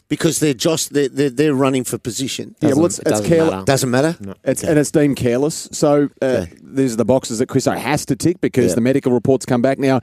Because 0.10 0.40
they're 0.40 0.54
just 0.54 0.94
they're, 0.94 1.10
they're, 1.10 1.30
they're 1.30 1.54
running 1.54 1.84
for 1.84 1.98
position. 1.98 2.56
yeah, 2.62 2.74
well, 2.74 2.86
it's, 2.86 2.98
it 3.00 3.08
it's 3.08 3.12
doesn't 3.12 3.28
careless. 3.28 3.52
matter. 3.52 3.66
Doesn't 3.66 3.92
matter. 3.92 4.18
It's, 4.46 4.64
And 4.64 4.80
it's 4.80 4.90
deemed 4.92 5.18
careless. 5.18 5.68
So 5.74 6.10
uh, 6.22 6.26
Okay. 6.26 6.54
these 6.64 6.94
are 6.94 6.96
the 6.98 7.04
boxes 7.04 7.40
that 7.40 7.48
Chris 7.48 7.68
O 7.68 7.72
has 7.74 8.06
to 8.06 8.16
tick 8.16 8.40
because 8.40 8.70
Yeah. 8.72 8.76
the 8.76 8.82
medical 8.82 9.12
reports 9.12 9.46
come 9.46 9.62
back. 9.62 9.80
Now, 9.80 10.00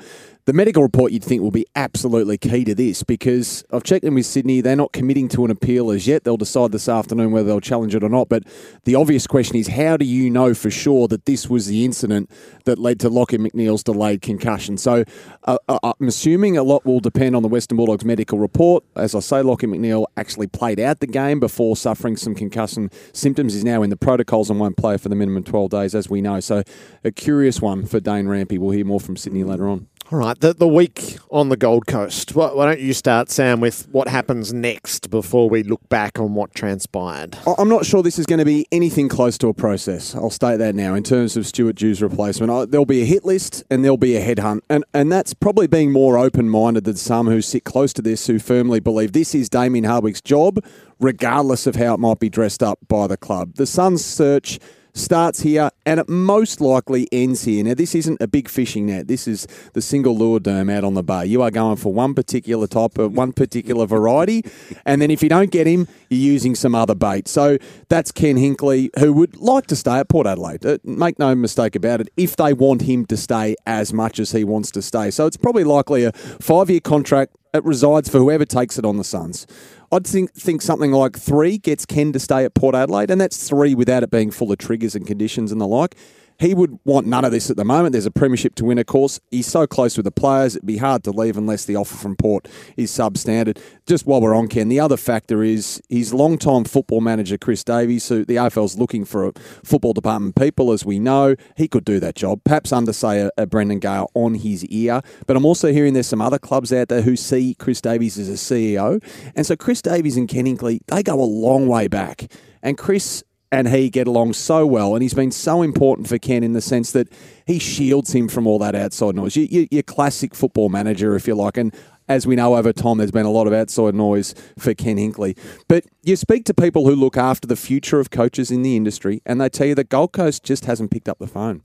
the 0.46 0.52
medical 0.52 0.82
report 0.82 1.10
you'd 1.10 1.24
think 1.24 1.40
will 1.40 1.50
be 1.50 1.66
absolutely 1.74 2.36
key 2.36 2.64
to 2.64 2.74
this 2.74 3.02
because 3.02 3.64
I've 3.72 3.82
checked 3.82 4.04
in 4.04 4.14
with 4.14 4.26
Sydney. 4.26 4.60
They're 4.60 4.76
not 4.76 4.92
committing 4.92 5.28
to 5.30 5.44
an 5.46 5.50
appeal 5.50 5.90
as 5.90 6.06
yet. 6.06 6.24
They'll 6.24 6.36
decide 6.36 6.70
this 6.70 6.86
afternoon 6.86 7.32
whether 7.32 7.48
they'll 7.48 7.62
challenge 7.62 7.94
it 7.94 8.04
or 8.04 8.10
not. 8.10 8.28
But 8.28 8.44
the 8.84 8.94
obvious 8.94 9.26
question 9.26 9.56
is 9.56 9.68
how 9.68 9.96
do 9.96 10.04
you 10.04 10.28
know 10.28 10.52
for 10.52 10.70
sure 10.70 11.08
that 11.08 11.24
this 11.24 11.48
was 11.48 11.66
the 11.66 11.84
incident 11.86 12.30
that 12.64 12.78
led 12.78 13.00
to 13.00 13.08
Lachie 13.08 13.38
McNeil's 13.38 13.82
delayed 13.82 14.20
concussion? 14.20 14.76
So 14.76 15.04
uh, 15.44 15.56
uh, 15.66 15.78
I'm 15.98 16.08
assuming 16.08 16.58
a 16.58 16.62
lot 16.62 16.84
will 16.84 17.00
depend 17.00 17.34
on 17.34 17.42
the 17.42 17.48
Western 17.48 17.76
Bulldogs 17.78 18.04
medical 18.04 18.38
report. 18.38 18.84
As 18.96 19.14
I 19.14 19.20
say, 19.20 19.40
Lockie 19.40 19.66
McNeil 19.66 20.04
actually 20.18 20.48
played 20.48 20.78
out 20.78 21.00
the 21.00 21.06
game 21.06 21.40
before 21.40 21.74
suffering 21.74 22.18
some 22.18 22.34
concussion 22.34 22.90
symptoms. 23.14 23.54
He's 23.54 23.64
now 23.64 23.82
in 23.82 23.88
the 23.88 23.96
protocols 23.96 24.50
and 24.50 24.60
won't 24.60 24.76
play 24.76 24.98
for 24.98 25.08
the 25.08 25.16
minimum 25.16 25.42
12 25.42 25.70
days, 25.70 25.94
as 25.94 26.10
we 26.10 26.20
know. 26.20 26.40
So 26.40 26.62
a 27.02 27.10
curious 27.10 27.62
one 27.62 27.86
for 27.86 27.98
Dane 27.98 28.26
Rampe. 28.26 28.58
We'll 28.58 28.72
hear 28.72 28.84
more 28.84 29.00
from 29.00 29.16
Sydney 29.16 29.42
later 29.42 29.68
on. 29.68 29.88
All 30.14 30.21
right, 30.21 30.38
the, 30.38 30.54
the 30.54 30.68
week 30.68 31.18
on 31.33 31.49
the 31.49 31.56
Gold 31.56 31.88
Coast. 31.88 32.37
Why, 32.37 32.52
why 32.52 32.66
don't 32.66 32.78
you 32.78 32.92
start, 32.94 33.30
Sam, 33.30 33.59
with 33.59 33.88
what 33.90 34.06
happens 34.06 34.52
next 34.52 35.11
before 35.11 35.50
we 35.50 35.64
look 35.64 35.88
back 35.88 36.21
on 36.21 36.35
what 36.35 36.54
transpired? 36.54 37.37
I'm 37.59 37.68
not 37.68 37.85
sure 37.85 38.00
this 38.00 38.21
is 38.21 38.25
going 38.25 38.38
to 38.38 38.44
be 38.44 38.64
anything 38.71 39.09
close 39.09 39.37
to 39.38 39.49
a 39.49 39.52
process. 39.52 40.14
I'll 40.14 40.30
state 40.30 40.59
that 40.59 40.76
now. 40.76 40.94
In 40.94 41.02
terms 41.02 41.37
of 41.37 41.49
Stuart 41.49 41.75
Dew's 41.75 42.00
replacement, 42.00 42.71
there'll 42.71 42.87
be 42.87 43.02
a 43.02 43.04
hit 43.04 43.25
list 43.25 43.64
and 43.73 43.83
there'll 43.83 43.97
be 43.97 44.14
a 44.14 44.25
headhunt, 44.25 44.61
and 44.71 44.85
and 44.94 45.11
that's 45.11 45.35
probably 45.35 45.66
being 45.66 45.90
more 45.90 46.16
open-minded 46.16 46.85
than 46.85 46.94
some 46.94 47.26
who 47.26 47.42
sit 47.42 47.64
close 47.64 47.92
to 47.94 48.00
this, 48.00 48.28
who 48.28 48.38
firmly 48.38 48.78
believe 48.78 49.14
this 49.14 49.35
is 49.35 49.49
Damien 49.49 49.85
Hardwick's 49.85 50.21
job, 50.21 50.64
regardless 51.00 51.66
of 51.66 51.75
how 51.75 51.92
it 51.92 51.99
might 51.99 52.21
be 52.21 52.28
dressed 52.28 52.62
up 52.62 52.78
by 52.87 53.09
the 53.09 53.16
club. 53.16 53.56
The 53.56 53.66
Suns 53.66 54.04
search 54.04 54.61
starts 54.94 55.40
here 55.40 55.70
and 55.84 56.00
it 56.00 56.08
most 56.08 56.60
likely 56.60 57.08
ends 57.12 57.44
here. 57.44 57.64
Now, 57.64 57.74
this 57.74 57.94
isn't 57.94 58.20
a 58.20 58.28
big 58.28 58.48
fishing 58.48 58.86
net. 58.86 59.08
This 59.08 59.26
is 59.26 59.46
the 59.72 59.82
single 59.82 60.16
lure 60.16 60.40
derm 60.40 60.72
out 60.72 60.84
on 60.84 60.94
the 60.94 61.02
bay. 61.02 61.26
You 61.26 61.42
are 61.42 61.50
going 61.50 61.76
for 61.76 61.92
one 61.92 62.14
particular 62.14 62.66
type 62.66 62.98
of 62.98 63.12
one 63.12 63.32
particular 63.32 63.86
variety, 63.86 64.44
and 64.86 65.02
then 65.02 65.10
if 65.10 65.22
you 65.22 65.28
don't 65.28 65.50
get 65.50 65.66
him, 65.66 65.88
you're 66.08 66.32
using 66.32 66.54
some 66.54 66.74
other 66.74 66.94
bait. 66.94 67.28
So 67.28 67.58
that's 67.88 68.12
Ken 68.12 68.36
Hinkley, 68.36 68.90
who 68.98 69.12
would 69.12 69.36
like 69.36 69.66
to 69.66 69.76
stay 69.76 69.98
at 69.98 70.08
Port 70.08 70.26
Adelaide. 70.26 70.64
Uh, 70.64 70.78
make 70.84 71.18
no 71.18 71.34
mistake 71.34 71.74
about 71.74 72.00
it. 72.00 72.08
If 72.16 72.36
they 72.36 72.52
want 72.52 72.82
him 72.82 73.04
to 73.06 73.16
stay 73.16 73.56
as 73.66 73.92
much 73.92 74.18
as 74.18 74.32
he 74.32 74.44
wants 74.44 74.70
to 74.72 74.82
stay, 74.82 75.10
so 75.10 75.26
it's 75.26 75.36
probably 75.36 75.64
likely 75.64 76.04
a 76.04 76.12
five-year 76.12 76.80
contract. 76.80 77.34
It 77.52 77.64
resides 77.64 78.08
for 78.08 78.18
whoever 78.18 78.44
takes 78.44 78.78
it 78.78 78.84
on 78.84 78.96
the 78.96 79.04
Suns. 79.04 79.46
I'd 79.92 80.06
think 80.06 80.32
think 80.32 80.62
something 80.62 80.92
like 80.92 81.18
three 81.18 81.58
gets 81.58 81.86
Ken 81.86 82.12
to 82.12 82.18
stay 82.18 82.44
at 82.44 82.54
Port 82.54 82.74
Adelaide, 82.74 83.10
and 83.10 83.20
that's 83.20 83.48
three 83.48 83.74
without 83.74 84.02
it 84.02 84.10
being 84.10 84.30
full 84.30 84.50
of 84.50 84.58
triggers 84.58 84.94
and 84.94 85.06
conditions 85.06 85.52
and 85.52 85.60
the 85.60 85.66
like. 85.66 85.96
He 86.38 86.54
would 86.54 86.78
want 86.84 87.06
none 87.06 87.24
of 87.24 87.32
this 87.32 87.50
at 87.50 87.56
the 87.56 87.64
moment. 87.64 87.92
There's 87.92 88.06
a 88.06 88.10
premiership 88.10 88.54
to 88.56 88.64
win, 88.64 88.78
of 88.78 88.86
course. 88.86 89.20
He's 89.30 89.46
so 89.46 89.66
close 89.66 89.96
with 89.96 90.04
the 90.04 90.10
players, 90.10 90.56
it'd 90.56 90.66
be 90.66 90.78
hard 90.78 91.04
to 91.04 91.10
leave 91.10 91.36
unless 91.36 91.64
the 91.64 91.76
offer 91.76 91.94
from 91.94 92.16
Port 92.16 92.48
is 92.76 92.90
substandard. 92.90 93.58
Just 93.86 94.06
while 94.06 94.20
we're 94.20 94.34
on 94.34 94.48
Ken, 94.48 94.68
the 94.68 94.80
other 94.80 94.96
factor 94.96 95.42
is 95.42 95.80
his 95.88 96.12
long-time 96.12 96.64
football 96.64 97.00
manager, 97.00 97.38
Chris 97.38 97.62
Davies, 97.62 98.08
who 98.08 98.24
the 98.24 98.36
AFL's 98.36 98.78
looking 98.78 99.04
for 99.04 99.28
a 99.28 99.32
football 99.62 99.92
department 99.92 100.36
people, 100.36 100.72
as 100.72 100.84
we 100.84 100.98
know. 100.98 101.36
He 101.56 101.68
could 101.68 101.84
do 101.84 102.00
that 102.00 102.16
job, 102.16 102.42
perhaps 102.44 102.72
under, 102.72 102.92
say, 102.92 103.20
a, 103.20 103.30
a 103.38 103.46
Brendan 103.46 103.78
Gale 103.78 104.10
on 104.14 104.34
his 104.34 104.64
ear. 104.66 105.02
But 105.26 105.36
I'm 105.36 105.44
also 105.44 105.72
hearing 105.72 105.94
there's 105.94 106.06
some 106.06 106.22
other 106.22 106.38
clubs 106.38 106.72
out 106.72 106.88
there 106.88 107.02
who 107.02 107.16
see 107.16 107.54
Chris 107.54 107.80
Davies 107.80 108.18
as 108.18 108.28
a 108.28 108.32
CEO. 108.32 109.02
And 109.36 109.46
so 109.46 109.56
Chris 109.56 109.82
Davies 109.82 110.16
and 110.16 110.28
Ken 110.28 110.46
Hinkley, 110.46 110.80
they 110.88 111.02
go 111.02 111.20
a 111.20 111.24
long 111.24 111.68
way 111.68 111.88
back. 111.88 112.30
And 112.62 112.78
Chris 112.78 113.22
and 113.52 113.68
he 113.68 113.88
get 113.88 114.06
along 114.06 114.32
so 114.32 114.66
well, 114.66 114.94
and 114.94 115.02
he's 115.02 115.14
been 115.14 115.30
so 115.30 115.62
important 115.62 116.08
for 116.08 116.18
Ken 116.18 116.42
in 116.42 116.54
the 116.54 116.60
sense 116.60 116.90
that 116.92 117.08
he 117.46 117.58
shields 117.58 118.12
him 118.12 118.28
from 118.28 118.46
all 118.46 118.58
that 118.58 118.74
outside 118.74 119.14
noise. 119.14 119.36
You, 119.36 119.46
you, 119.50 119.68
your 119.70 119.82
classic 119.82 120.34
football 120.34 120.68
manager, 120.68 121.14
if 121.14 121.26
you 121.26 121.34
like, 121.34 121.56
and 121.56 121.74
as 122.08 122.26
we 122.26 122.36
know 122.36 122.56
over 122.56 122.72
time, 122.72 122.98
there's 122.98 123.10
been 123.10 123.24
a 123.24 123.30
lot 123.30 123.46
of 123.46 123.52
outside 123.52 123.94
noise 123.94 124.34
for 124.58 124.74
Ken 124.74 124.96
Hinkley. 124.96 125.38
But 125.68 125.84
you 126.02 126.16
speak 126.16 126.44
to 126.46 126.54
people 126.54 126.86
who 126.86 126.94
look 126.94 127.16
after 127.16 127.46
the 127.46 127.56
future 127.56 128.00
of 128.00 128.10
coaches 128.10 128.50
in 128.50 128.62
the 128.62 128.76
industry, 128.76 129.22
and 129.24 129.40
they 129.40 129.48
tell 129.48 129.68
you 129.68 129.74
that 129.76 129.88
Gold 129.88 130.12
Coast 130.12 130.42
just 130.42 130.64
hasn't 130.66 130.90
picked 130.90 131.08
up 131.08 131.18
the 131.18 131.26
phone. 131.26 131.62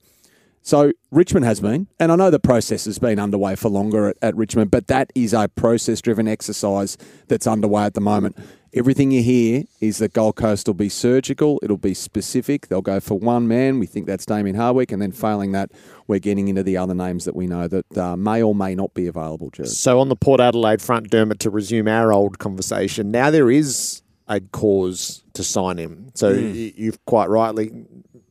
So 0.61 0.91
Richmond 1.09 1.45
has 1.45 1.61
been, 1.61 1.87
and 1.99 2.11
I 2.11 2.15
know 2.15 2.29
the 2.29 2.39
process 2.39 2.85
has 2.85 2.99
been 2.99 3.17
underway 3.17 3.55
for 3.55 3.69
longer 3.69 4.09
at, 4.09 4.17
at 4.21 4.35
Richmond, 4.35 4.71
but 4.71 4.87
that 4.87 5.11
is 5.15 5.33
a 5.33 5.47
process-driven 5.47 6.27
exercise 6.27 6.97
that's 7.27 7.47
underway 7.47 7.83
at 7.83 7.93
the 7.93 8.01
moment. 8.01 8.37
Everything 8.73 9.09
you 9.11 9.23
hear 9.23 9.63
is 9.81 9.97
that 9.97 10.13
Gold 10.13 10.35
Coast 10.35 10.67
will 10.67 10.75
be 10.75 10.89
surgical, 10.89 11.59
it'll 11.63 11.77
be 11.77 11.95
specific. 11.95 12.67
They'll 12.67 12.81
go 12.83 12.99
for 12.99 13.17
one 13.17 13.47
man. 13.47 13.79
We 13.79 13.87
think 13.87 14.05
that's 14.05 14.25
Damien 14.27 14.55
Hardwick, 14.55 14.91
and 14.91 15.01
then 15.01 15.11
failing 15.11 15.53
that, 15.53 15.71
we're 16.07 16.19
getting 16.19 16.47
into 16.47 16.61
the 16.61 16.77
other 16.77 16.93
names 16.93 17.25
that 17.25 17.35
we 17.35 17.47
know 17.47 17.67
that 17.67 17.97
uh, 17.97 18.15
may 18.15 18.43
or 18.43 18.53
may 18.53 18.75
not 18.75 18.93
be 18.93 19.07
available. 19.07 19.49
Gerard. 19.49 19.69
So 19.69 19.99
on 19.99 20.09
the 20.09 20.15
Port 20.15 20.39
Adelaide 20.39 20.81
front, 20.83 21.09
Dermott, 21.09 21.39
to 21.39 21.49
resume 21.49 21.87
our 21.87 22.13
old 22.13 22.37
conversation, 22.37 23.09
now 23.09 23.31
there 23.31 23.49
is 23.49 24.03
a 24.27 24.39
cause 24.39 25.23
to 25.33 25.43
sign 25.43 25.77
him. 25.77 26.11
So 26.13 26.31
y 26.33 26.71
you've 26.75 27.03
quite 27.05 27.29
rightly 27.29 27.71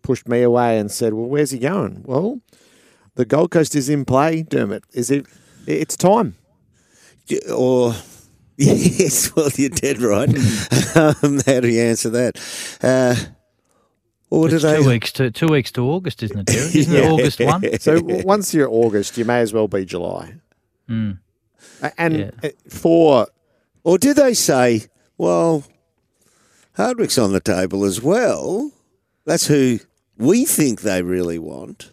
pushed 0.02 0.28
me 0.28 0.42
away 0.42 0.78
and 0.78 0.88
said, 0.92 1.14
"Well, 1.14 1.26
where's 1.26 1.50
he 1.50 1.59
going?" 1.59 2.02
Well, 2.07 2.40
the 3.16 3.25
Gold 3.25 3.50
Coast 3.50 3.75
is 3.75 3.88
in 3.88 4.04
play, 4.04 4.45
Dermott. 4.45 4.85
Is 4.92 5.11
it? 5.11 5.26
It's 5.66 5.97
time. 5.97 6.37
Y- 7.28 7.40
Or 7.52 7.95
yes, 8.99 9.35
well, 9.37 9.50
you're 9.57 9.69
dead 9.71 9.99
right. 10.03 10.29
um, 10.97 11.41
how 11.47 11.61
do 11.61 11.69
you 11.69 11.81
answer 11.81 12.11
that? 12.11 12.79
Uh, 12.83 13.15
or 14.31 14.47
It's 14.53 14.62
did 14.62 14.65
I? 14.65 14.77
two 14.83 14.88
weeks 14.88 15.12
to 15.12 15.31
two 15.31 15.47
weeks 15.47 15.71
to 15.73 15.83
August, 15.88 16.23
isn't 16.25 16.41
it? 16.41 16.47
Derek? 16.47 16.75
Isn't 16.75 16.95
it 16.97 17.05
August 17.05 17.41
one? 17.41 17.79
So 17.79 18.00
once 18.25 18.53
you're 18.53 18.69
August, 18.69 19.17
you 19.17 19.25
may 19.25 19.41
as 19.41 19.53
well 19.53 19.69
be 19.69 19.85
July. 19.85 20.35
Mm. 20.88 21.19
And 21.97 22.19
Yeah. 22.19 22.31
uh, 22.43 22.49
for 22.69 23.29
Or 23.85 23.97
do 23.97 24.12
they 24.12 24.35
say, 24.35 24.83
well, 25.17 25.65
Hardwick's 26.77 27.17
on 27.17 27.33
the 27.33 27.41
table 27.41 27.85
as 27.85 28.03
well? 28.03 28.73
That's 29.25 29.47
who 29.47 29.79
we 30.17 30.45
think 30.45 30.81
they 30.83 31.03
really 31.03 31.38
want. 31.38 31.93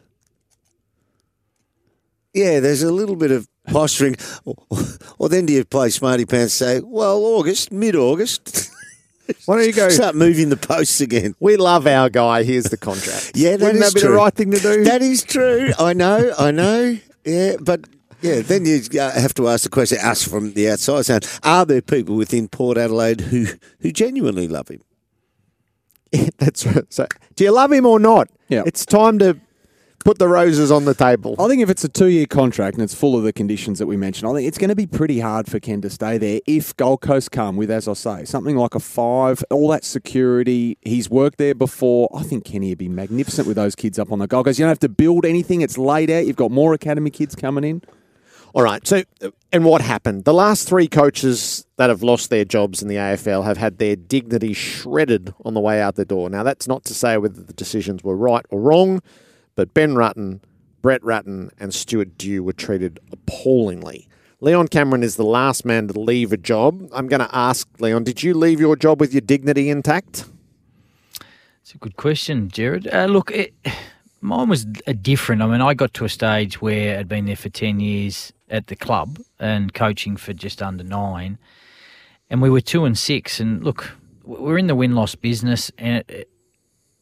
Yeah, 2.33 2.59
there's 2.59 2.83
a 2.83 2.91
little 2.91 3.15
bit 3.15 3.31
of 3.31 3.47
posturing. 3.67 4.15
Or, 4.45 4.55
or 5.19 5.29
then 5.29 5.45
do 5.45 5.53
you 5.53 5.65
play 5.65 5.89
smarty 5.89 6.25
pants 6.25 6.59
and 6.61 6.81
say, 6.81 6.81
well, 6.85 7.23
August, 7.23 7.71
mid 7.71 7.95
August, 7.95 8.71
why 9.45 9.57
don't 9.57 9.65
you 9.65 9.73
go? 9.73 9.89
start 9.89 10.15
moving 10.15 10.49
the 10.49 10.57
posts 10.57 11.01
again? 11.01 11.35
We 11.39 11.57
love 11.57 11.87
our 11.87 12.09
guy. 12.09 12.43
Here's 12.43 12.65
the 12.65 12.77
contract. 12.77 13.31
Yeah, 13.35 13.57
that 13.57 13.61
Wouldn't 13.65 13.83
is 13.83 13.93
that 13.93 13.95
be 13.95 14.01
true. 14.01 14.09
the 14.11 14.15
right 14.15 14.33
thing 14.33 14.51
to 14.51 14.59
do? 14.59 14.83
That 14.83 15.01
is 15.01 15.23
true. 15.23 15.71
I 15.79 15.93
know, 15.93 16.33
I 16.37 16.51
know. 16.51 16.97
Yeah, 17.25 17.55
but 17.59 17.85
yeah, 18.21 18.41
then 18.41 18.65
you 18.65 18.81
uh, 18.99 19.11
have 19.11 19.33
to 19.35 19.47
ask 19.49 19.63
the 19.63 19.69
question, 19.69 19.97
us 20.01 20.27
from 20.27 20.53
the 20.53 20.69
outside, 20.69 21.05
saying, 21.05 21.21
are 21.43 21.65
there 21.65 21.81
people 21.81 22.15
within 22.15 22.47
Port 22.47 22.77
Adelaide 22.77 23.21
who, 23.21 23.47
who 23.79 23.91
genuinely 23.91 24.47
love 24.47 24.69
him? 24.69 24.81
That's 26.37 26.65
right. 26.65 26.91
So, 26.93 27.07
do 27.35 27.43
you 27.43 27.51
love 27.51 27.71
him 27.71 27.85
or 27.85 27.99
not? 27.99 28.29
Yeah. 28.47 28.63
It's 28.65 28.85
time 28.85 29.19
to 29.19 29.37
put 30.05 30.19
the 30.19 30.27
roses 30.27 30.71
on 30.71 30.85
the 30.85 30.93
table. 30.93 31.35
I 31.39 31.47
think 31.47 31.63
if 31.63 31.69
it's 31.69 31.83
a 31.83 31.89
two 31.89 32.07
year 32.07 32.27
contract 32.27 32.75
and 32.75 32.83
it's 32.83 32.93
full 32.93 33.17
of 33.17 33.23
the 33.23 33.33
conditions 33.33 33.79
that 33.79 33.87
we 33.87 33.97
mentioned, 33.97 34.29
I 34.29 34.35
think 34.35 34.47
it's 34.47 34.59
going 34.59 34.69
to 34.69 34.75
be 34.75 34.85
pretty 34.85 35.19
hard 35.19 35.49
for 35.49 35.59
Ken 35.59 35.81
to 35.81 35.89
stay 35.89 36.17
there 36.17 36.39
if 36.45 36.77
Gold 36.77 37.01
Coast 37.01 37.31
come 37.31 37.57
with, 37.57 37.71
as 37.71 37.87
I 37.87 37.93
say, 37.93 38.23
something 38.23 38.55
like 38.55 38.75
a 38.75 38.79
five, 38.79 39.43
all 39.49 39.67
that 39.69 39.83
security. 39.83 40.77
He's 40.81 41.09
worked 41.09 41.39
there 41.39 41.55
before. 41.55 42.07
I 42.15 42.21
think 42.21 42.45
Kenny 42.45 42.69
would 42.69 42.77
be 42.77 42.87
magnificent 42.87 43.47
with 43.47 43.57
those 43.57 43.75
kids 43.75 43.97
up 43.97 44.11
on 44.11 44.19
the 44.19 44.27
Gold 44.27 44.45
Coast. 44.45 44.59
You 44.59 44.63
don't 44.63 44.69
have 44.69 44.79
to 44.79 44.89
build 44.89 45.25
anything, 45.25 45.61
it's 45.61 45.77
laid 45.77 46.11
out. 46.11 46.27
You've 46.27 46.35
got 46.35 46.51
more 46.51 46.73
academy 46.73 47.09
kids 47.09 47.35
coming 47.35 47.63
in. 47.63 47.81
All 48.53 48.61
right. 48.61 48.85
So, 48.87 49.03
and 49.51 49.65
what 49.65 49.81
happened? 49.81 50.23
The 50.23 50.33
last 50.33 50.69
three 50.69 50.87
coaches 50.87 51.65
that 51.75 51.89
have 51.89 52.03
lost 52.03 52.29
their 52.29 52.45
jobs 52.45 52.81
in 52.81 52.87
the 52.87 52.95
AFL 52.95 53.43
have 53.43 53.57
had 53.57 53.79
their 53.79 53.97
dignity 53.97 54.53
shredded 54.53 55.33
on 55.43 55.55
the 55.55 55.59
way 55.59 55.81
out 55.81 55.95
the 55.95 56.05
door. 56.05 56.29
Now, 56.29 56.43
that's 56.43 56.67
not 56.67 56.85
to 56.85 56.93
say 56.93 57.17
whether 57.17 57.41
the 57.41 57.51
decisions 57.51 58.01
were 58.01 58.15
right 58.15 58.45
or 58.49 58.61
wrong, 58.61 59.01
but 59.55 59.73
Ben 59.73 59.95
Rutten, 59.95 60.41
Brett 60.81 61.01
Rutten, 61.01 61.51
and 61.59 61.73
Stuart 61.73 62.17
Dew 62.17 62.43
were 62.43 62.53
treated 62.53 62.99
appallingly. 63.11 64.07
Leon 64.41 64.67
Cameron 64.67 65.01
is 65.01 65.15
the 65.15 65.23
last 65.23 65.65
man 65.65 65.87
to 65.87 65.99
leave 65.99 66.31
a 66.31 66.37
job. 66.37 66.89
I'm 66.93 67.07
going 67.07 67.21
to 67.21 67.35
ask 67.35 67.67
Leon, 67.79 68.03
did 68.03 68.21
you 68.21 68.33
leave 68.33 68.59
your 68.59 68.75
job 68.75 68.99
with 68.99 69.13
your 69.13 69.21
dignity 69.21 69.69
intact? 69.69 70.25
It's 71.61 71.73
a 71.73 71.77
good 71.77 71.95
question, 71.95 72.49
Gerard. 72.49 72.87
Uh, 72.87 73.05
look, 73.05 73.31
it, 73.31 73.53
mine 74.21 74.49
was 74.49 74.65
different. 74.65 75.41
I 75.41 75.47
mean, 75.47 75.61
I 75.61 75.73
got 75.73 75.93
to 75.95 76.05
a 76.05 76.09
stage 76.09 76.61
where 76.61 76.99
I'd 76.99 77.07
been 77.07 77.25
there 77.25 77.35
for 77.35 77.49
10 77.49 77.79
years 77.79 78.33
at 78.49 78.67
the 78.67 78.75
club 78.75 79.19
and 79.39 79.73
coaching 79.73 80.17
for 80.17 80.33
just 80.33 80.61
under 80.61 80.83
nine. 80.83 81.39
And 82.29 82.41
we 82.41 82.49
were 82.49 82.61
two 82.61 82.85
and 82.85 82.97
six. 82.97 83.39
And 83.39 83.63
look, 83.63 83.93
we're 84.23 84.57
in 84.57 84.67
the 84.67 84.75
win 84.75 84.93
loss 84.93 85.15
business. 85.15 85.71
And, 85.77 86.03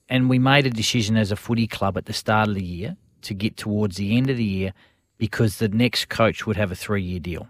and 0.09 0.29
we 0.29 0.39
made 0.39 0.65
a 0.65 0.69
decision 0.69 1.17
as 1.17 1.31
a 1.31 1.35
footy 1.35 1.67
club 1.67 1.97
at 1.97 2.05
the 2.05 2.13
start 2.13 2.49
of 2.49 2.55
the 2.55 2.63
year 2.63 2.97
to 3.21 3.33
get 3.33 3.57
towards 3.57 3.97
the 3.97 4.17
end 4.17 4.29
of 4.29 4.37
the 4.37 4.43
year 4.43 4.73
because 5.17 5.57
the 5.57 5.69
next 5.69 6.09
coach 6.09 6.45
would 6.45 6.57
have 6.57 6.71
a 6.71 6.75
three 6.75 7.01
year 7.01 7.19
deal. 7.19 7.47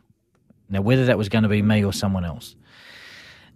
Now, 0.69 0.81
whether 0.81 1.05
that 1.05 1.17
was 1.17 1.29
going 1.29 1.43
to 1.43 1.50
be 1.50 1.62
me 1.62 1.83
or 1.83 1.93
someone 1.93 2.25
else. 2.25 2.55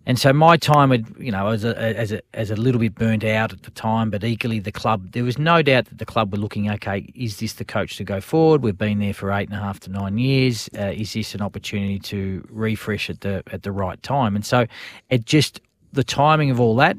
And 0.07 0.17
so 0.17 0.31
my 0.31 0.55
time 0.55 0.91
had, 0.91 1.05
you 1.19 1.31
know, 1.33 1.49
as 1.49 1.65
a, 1.65 1.77
as 1.77 2.13
a, 2.13 2.21
as 2.33 2.49
a 2.49 2.55
little 2.55 2.79
bit 2.79 2.95
burnt 2.95 3.25
out 3.25 3.51
at 3.51 3.63
the 3.63 3.71
time, 3.71 4.09
but 4.09 4.23
equally 4.23 4.59
the 4.59 4.71
club, 4.71 5.11
there 5.11 5.25
was 5.25 5.37
no 5.37 5.61
doubt 5.61 5.85
that 5.85 5.97
the 5.97 6.05
club 6.05 6.31
were 6.31 6.37
looking, 6.37 6.69
okay, 6.71 7.11
is 7.13 7.39
this 7.39 7.53
the 7.53 7.65
coach 7.65 7.97
to 7.97 8.05
go 8.05 8.21
forward? 8.21 8.63
We've 8.63 8.77
been 8.77 8.99
there 8.99 9.13
for 9.13 9.33
eight 9.33 9.49
and 9.49 9.57
a 9.57 9.61
half 9.61 9.81
to 9.81 9.91
nine 9.91 10.17
years. 10.17 10.69
Uh, 10.77 10.93
is 10.95 11.11
this 11.11 11.35
an 11.35 11.41
opportunity 11.41 11.99
to 11.99 12.47
refresh 12.49 13.09
at 13.09 13.19
the 13.19 13.43
at 13.51 13.63
the 13.63 13.71
right 13.73 14.01
time? 14.01 14.37
And 14.37 14.45
so 14.45 14.65
it 15.09 15.25
just 15.25 15.59
the 15.91 16.05
timing 16.05 16.51
of 16.51 16.59
all 16.61 16.77
that, 16.77 16.97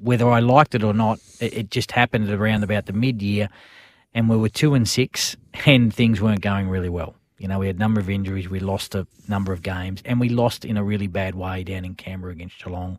whether 0.00 0.28
I 0.28 0.40
liked 0.40 0.74
it 0.74 0.84
or 0.84 0.94
not, 0.94 1.18
it, 1.40 1.54
it 1.54 1.70
just 1.70 1.92
happened 1.92 2.30
around 2.30 2.64
about 2.64 2.86
the 2.86 2.92
mid 2.92 3.22
year, 3.22 3.48
and 4.14 4.28
we 4.28 4.36
were 4.36 4.48
two 4.48 4.74
and 4.74 4.88
six, 4.88 5.36
and 5.66 5.92
things 5.92 6.20
weren't 6.20 6.42
going 6.42 6.68
really 6.68 6.88
well. 6.88 7.14
You 7.38 7.48
know, 7.48 7.58
we 7.58 7.66
had 7.66 7.76
a 7.76 7.78
number 7.78 8.00
of 8.00 8.08
injuries. 8.08 8.48
We 8.48 8.60
lost 8.60 8.94
a 8.94 9.06
number 9.28 9.52
of 9.52 9.62
games, 9.62 10.02
and 10.04 10.20
we 10.20 10.28
lost 10.28 10.64
in 10.64 10.76
a 10.76 10.84
really 10.84 11.06
bad 11.06 11.34
way 11.34 11.64
down 11.64 11.84
in 11.84 11.94
Canberra 11.94 12.32
against 12.32 12.62
Geelong 12.62 12.98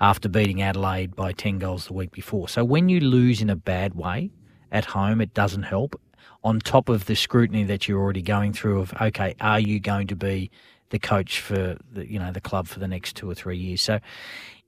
after 0.00 0.28
beating 0.28 0.62
Adelaide 0.62 1.14
by 1.14 1.32
10 1.32 1.58
goals 1.58 1.86
the 1.86 1.92
week 1.92 2.10
before. 2.10 2.48
So 2.48 2.64
when 2.64 2.88
you 2.88 3.00
lose 3.00 3.42
in 3.42 3.50
a 3.50 3.56
bad 3.56 3.94
way 3.94 4.30
at 4.72 4.86
home, 4.86 5.20
it 5.20 5.34
doesn't 5.34 5.64
help. 5.64 6.00
On 6.42 6.58
top 6.58 6.88
of 6.88 7.04
the 7.04 7.14
scrutiny 7.14 7.64
that 7.64 7.86
you're 7.86 8.00
already 8.00 8.22
going 8.22 8.54
through 8.54 8.80
of, 8.80 8.94
okay, 9.00 9.34
are 9.40 9.60
you 9.60 9.78
going 9.78 10.06
to 10.06 10.16
be 10.16 10.50
the 10.88 10.98
coach 10.98 11.40
for 11.40 11.76
the, 11.92 12.10
you 12.10 12.18
know, 12.18 12.32
the 12.32 12.40
club 12.40 12.66
for 12.66 12.78
the 12.78 12.88
next 12.88 13.14
two 13.14 13.28
or 13.28 13.34
three 13.34 13.58
years? 13.58 13.82
So 13.82 14.00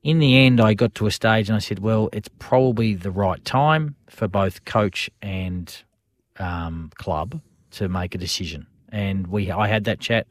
in 0.03 0.19
the 0.19 0.39
end, 0.39 0.61
I 0.61 0.75
got 0.75 0.95
to 0.97 1.07
a 1.07 1.11
stage 1.11 1.49
and 1.49 1.57
I 1.57 1.61
said, 1.61 1.79
well, 1.79 2.09
it's 2.13 2.29
probably 2.39 2.95
the 2.95 3.11
right 3.11 3.45
time 3.45 3.97
for 4.09 4.29
both 4.29 4.65
coach 4.65 5.09
and 5.21 5.75
um, 6.39 6.91
club 6.97 7.41
to 7.73 7.89
make 7.89 8.15
a 8.15 8.19
decision 8.19 8.67
and 8.93 9.27
we 9.27 9.51
I 9.51 9.67
had 9.67 9.85
that 9.85 9.99
chat 9.99 10.27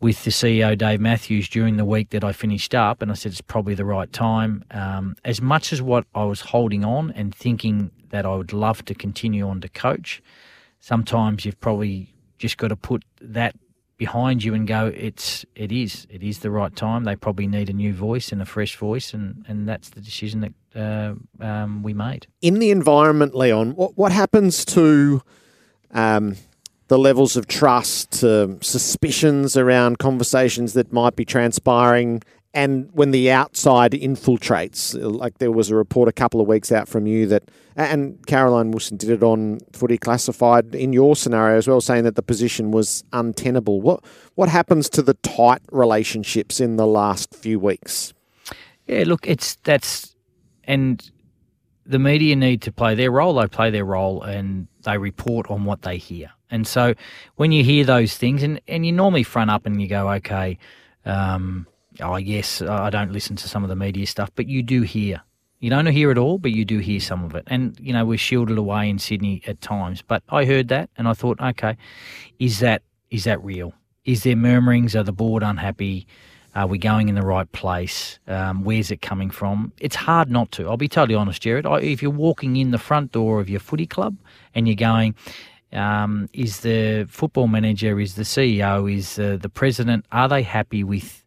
with 0.00 0.24
the 0.24 0.30
CEO 0.30 0.78
Dave 0.78 1.00
Matthews 1.00 1.48
during 1.48 1.76
the 1.76 1.84
week 1.84 2.10
that 2.10 2.22
I 2.22 2.32
finished 2.32 2.74
up, 2.74 3.02
and 3.02 3.10
I 3.10 3.14
said 3.14 3.32
it's 3.32 3.40
probably 3.40 3.74
the 3.74 3.84
right 3.84 4.10
time. 4.12 4.64
Um, 4.70 5.16
as 5.24 5.40
much 5.40 5.72
as 5.72 5.82
what 5.82 6.06
I 6.14 6.24
was 6.24 6.40
holding 6.40 6.84
on 6.84 7.10
and 7.12 7.34
thinking 7.34 7.90
that 8.10 8.24
I 8.24 8.34
would 8.34 8.52
love 8.52 8.84
to 8.86 8.94
continue 8.94 9.48
on 9.48 9.60
to 9.62 9.68
coach, 9.68 10.22
sometimes 10.80 11.44
you've 11.44 11.60
probably 11.60 12.14
just 12.38 12.58
got 12.58 12.68
to 12.68 12.76
put 12.76 13.04
that 13.20 13.56
behind 13.96 14.44
you 14.44 14.52
and 14.54 14.66
go 14.66 14.92
it's 14.94 15.44
it 15.54 15.72
is 15.72 16.06
it 16.10 16.22
is 16.22 16.40
the 16.40 16.50
right 16.50 16.74
time. 16.74 17.04
They 17.04 17.16
probably 17.16 17.46
need 17.46 17.70
a 17.70 17.72
new 17.72 17.94
voice 17.94 18.32
and 18.32 18.42
a 18.42 18.46
fresh 18.46 18.76
voice 18.76 19.14
and 19.14 19.44
and 19.48 19.68
that's 19.68 19.90
the 19.90 20.00
decision 20.00 20.40
that 20.40 20.52
uh, 20.74 21.44
um, 21.44 21.82
we 21.82 21.94
made. 21.94 22.26
In 22.42 22.58
the 22.58 22.70
environment 22.70 23.34
leon 23.34 23.72
what 23.72 23.96
what 23.96 24.12
happens 24.12 24.64
to 24.66 25.22
um, 25.92 26.36
the 26.88 26.98
levels 26.98 27.36
of 27.36 27.46
trust, 27.46 28.22
um, 28.22 28.60
suspicions 28.62 29.56
around 29.56 29.98
conversations 29.98 30.72
that 30.74 30.92
might 30.92 31.16
be 31.16 31.24
transpiring, 31.24 32.22
and 32.56 32.88
when 32.92 33.10
the 33.10 33.30
outside 33.30 33.92
infiltrates. 33.92 34.96
Like 34.98 35.38
there 35.38 35.52
was 35.52 35.70
a 35.70 35.76
report 35.76 36.08
a 36.08 36.12
couple 36.12 36.40
of 36.40 36.48
weeks 36.48 36.72
out 36.72 36.88
from 36.88 37.06
you 37.06 37.26
that, 37.26 37.50
and 37.76 38.26
Caroline 38.26 38.70
Wilson 38.70 38.96
did 38.96 39.10
it 39.10 39.22
on 39.22 39.60
Footy 39.74 39.98
Classified 39.98 40.74
in 40.74 40.94
your 40.94 41.14
scenario 41.14 41.58
as 41.58 41.68
well, 41.68 41.82
saying 41.82 42.04
that 42.04 42.16
the 42.16 42.22
position 42.22 42.70
was 42.70 43.04
untenable. 43.12 43.82
What 43.82 44.02
what 44.36 44.48
happens 44.48 44.88
to 44.90 45.02
the 45.02 45.12
tight 45.14 45.60
relationships 45.70 46.58
in 46.58 46.76
the 46.76 46.86
last 46.86 47.34
few 47.34 47.60
weeks? 47.60 48.14
Yeah, 48.86 49.04
look, 49.06 49.28
it's 49.28 49.56
that's 49.56 50.16
and 50.64 51.10
the 51.84 51.98
media 51.98 52.34
need 52.36 52.62
to 52.62 52.72
play 52.72 52.94
their 52.94 53.10
role. 53.10 53.34
They 53.34 53.48
play 53.48 53.70
their 53.70 53.84
role 53.84 54.22
and 54.22 54.66
they 54.84 54.96
report 54.96 55.50
on 55.50 55.66
what 55.66 55.82
they 55.82 55.98
hear. 55.98 56.30
And 56.50 56.66
so 56.66 56.94
when 57.34 57.52
you 57.52 57.62
hear 57.62 57.84
those 57.84 58.16
things, 58.16 58.42
and, 58.42 58.62
and 58.66 58.86
you 58.86 58.92
normally 58.92 59.24
front 59.24 59.50
up 59.50 59.66
and 59.66 59.80
you 59.80 59.88
go, 59.88 60.10
okay, 60.12 60.58
um, 61.04 61.66
oh, 62.00 62.16
yes, 62.16 62.62
I 62.62 62.90
don't 62.90 63.12
listen 63.12 63.36
to 63.36 63.48
some 63.48 63.62
of 63.62 63.68
the 63.68 63.76
media 63.76 64.06
stuff, 64.06 64.30
but 64.34 64.48
you 64.48 64.62
do 64.62 64.82
hear. 64.82 65.22
You 65.60 65.70
don't 65.70 65.86
hear 65.86 66.10
it 66.10 66.18
all, 66.18 66.38
but 66.38 66.52
you 66.52 66.64
do 66.64 66.78
hear 66.78 67.00
some 67.00 67.24
of 67.24 67.34
it. 67.34 67.44
And, 67.46 67.78
you 67.80 67.92
know, 67.92 68.04
we're 68.04 68.18
shielded 68.18 68.58
away 68.58 68.90
in 68.90 68.98
Sydney 68.98 69.42
at 69.46 69.60
times. 69.60 70.02
But 70.02 70.22
I 70.28 70.44
heard 70.44 70.68
that 70.68 70.90
and 70.96 71.08
I 71.08 71.14
thought, 71.14 71.40
okay, 71.40 71.76
is 72.38 72.60
that 72.60 72.82
is 73.10 73.24
that 73.24 73.42
real? 73.42 73.72
Is 74.04 74.22
there 74.24 74.36
murmurings? 74.36 74.94
Are 74.94 75.02
the 75.02 75.12
board 75.12 75.42
unhappy? 75.42 76.06
Are 76.54 76.66
we 76.66 76.78
going 76.78 77.08
in 77.08 77.14
the 77.14 77.22
right 77.22 77.50
place? 77.52 78.18
Um, 78.26 78.64
where's 78.64 78.90
it 78.90 79.02
coming 79.02 79.30
from? 79.30 79.72
It's 79.78 79.96
hard 79.96 80.30
not 80.30 80.50
to. 80.52 80.68
I'll 80.68 80.76
be 80.76 80.88
totally 80.88 81.14
honest, 81.14 81.42
Gerard. 81.42 81.66
I, 81.66 81.80
if 81.80 82.02
you're 82.02 82.10
walking 82.10 82.56
in 82.56 82.70
the 82.70 82.78
front 82.78 83.12
door 83.12 83.40
of 83.40 83.50
your 83.50 83.60
footy 83.60 83.86
club 83.86 84.16
and 84.54 84.66
you're 84.66 84.74
going, 84.74 85.14
um, 85.72 86.28
is 86.32 86.60
the 86.60 87.06
football 87.10 87.46
manager, 87.46 88.00
is 88.00 88.14
the 88.14 88.22
CEO, 88.22 88.90
is 88.90 89.18
uh, 89.18 89.36
the 89.40 89.50
president, 89.50 90.06
are 90.12 90.28
they 90.28 90.42
happy 90.42 90.82
with 90.82 91.25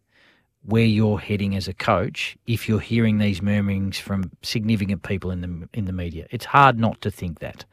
where 0.64 0.84
you're 0.84 1.18
heading 1.18 1.56
as 1.56 1.68
a 1.68 1.74
coach 1.74 2.36
if 2.46 2.68
you're 2.68 2.80
hearing 2.80 3.18
these 3.18 3.40
murmurings 3.40 3.98
from 3.98 4.30
significant 4.42 5.02
people 5.02 5.30
in 5.30 5.40
the 5.40 5.68
in 5.74 5.84
the 5.86 5.92
media? 5.92 6.26
It's 6.30 6.44
hard 6.44 6.78
not 6.78 7.00
to 7.02 7.10
think 7.10 7.40
that. 7.40 7.64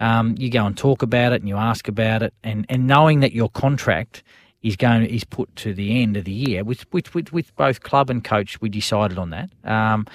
Um, 0.00 0.34
you 0.38 0.50
go 0.50 0.66
and 0.66 0.76
talk 0.76 1.02
about 1.02 1.32
it 1.32 1.40
and 1.40 1.48
you 1.48 1.56
ask 1.56 1.86
about 1.86 2.22
it, 2.22 2.34
and, 2.42 2.66
and 2.68 2.86
knowing 2.86 3.20
that 3.20 3.32
your 3.32 3.48
contract 3.48 4.24
is 4.62 4.76
going 4.76 5.06
is 5.06 5.22
put 5.24 5.54
to 5.56 5.72
the 5.72 6.02
end 6.02 6.16
of 6.16 6.24
the 6.24 6.32
year, 6.32 6.64
which, 6.64 6.82
which, 6.90 7.14
with 7.14 7.32
with 7.32 7.54
both 7.54 7.82
club 7.82 8.10
and 8.10 8.24
coach, 8.24 8.60
we 8.60 8.68
decided 8.68 9.18
on 9.18 9.30
that. 9.30 9.50
Um, 9.62 10.06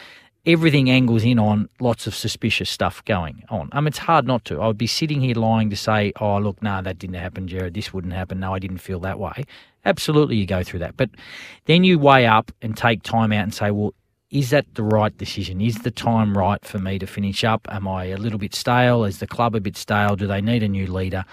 everything 0.52 0.90
angles 0.90 1.24
in 1.24 1.40
on 1.40 1.70
lots 1.80 2.08
of 2.08 2.16
suspicious 2.16 2.70
stuff 2.70 3.04
going 3.06 3.44
on. 3.50 3.70
I 3.72 3.80
mean, 3.80 3.88
it's 3.88 4.00
hard 4.00 4.26
not 4.26 4.46
to. 4.46 4.60
I 4.62 4.68
would 4.68 4.78
be 4.78 4.88
sitting 4.88 5.22
here 5.22 5.36
lying 5.36 5.70
to 5.70 5.76
say, 5.76 6.12
oh, 6.20 6.40
look, 6.40 6.62
no, 6.64 6.82
that 6.82 6.98
didn't 6.98 7.16
happen, 7.16 7.48
Gerard. 7.48 7.74
This 7.74 7.94
wouldn't 7.94 8.14
happen. 8.14 8.40
No, 8.40 8.54
I 8.54 8.60
didn't 8.60 8.80
feel 8.80 9.00
that 9.02 9.20
way. 9.20 9.46
Absolutely, 9.86 10.36
you 10.36 10.46
go 10.46 10.64
through 10.64 10.80
that. 10.80 10.98
But 10.98 11.12
then 11.66 11.84
you 11.84 12.00
weigh 12.00 12.26
up 12.26 12.52
and 12.62 12.76
take 12.76 13.04
time 13.04 13.32
out 13.32 13.44
and 13.44 13.54
say, 13.54 13.72
well, 13.72 13.94
is 14.32 14.52
that 14.52 14.66
the 14.76 14.84
right 14.84 15.18
decision? 15.18 15.60
Is 15.62 15.80
the 15.80 15.92
time 15.92 16.38
right 16.38 16.64
for 16.64 16.78
me 16.78 17.00
to 17.00 17.08
finish 17.08 17.44
up? 17.44 17.68
Am 17.72 17.88
I 17.88 18.06
a 18.06 18.18
little 18.18 18.38
bit 18.38 18.54
stale? 18.54 19.04
Is 19.04 19.20
the 19.20 19.28
club 19.28 19.56
a 19.56 19.60
bit 19.60 19.76
stale? 19.76 20.16
Do 20.16 20.28
they 20.28 20.42
need 20.42 20.62
a 20.62 20.68
new 20.68 20.86
leader? 20.86 21.26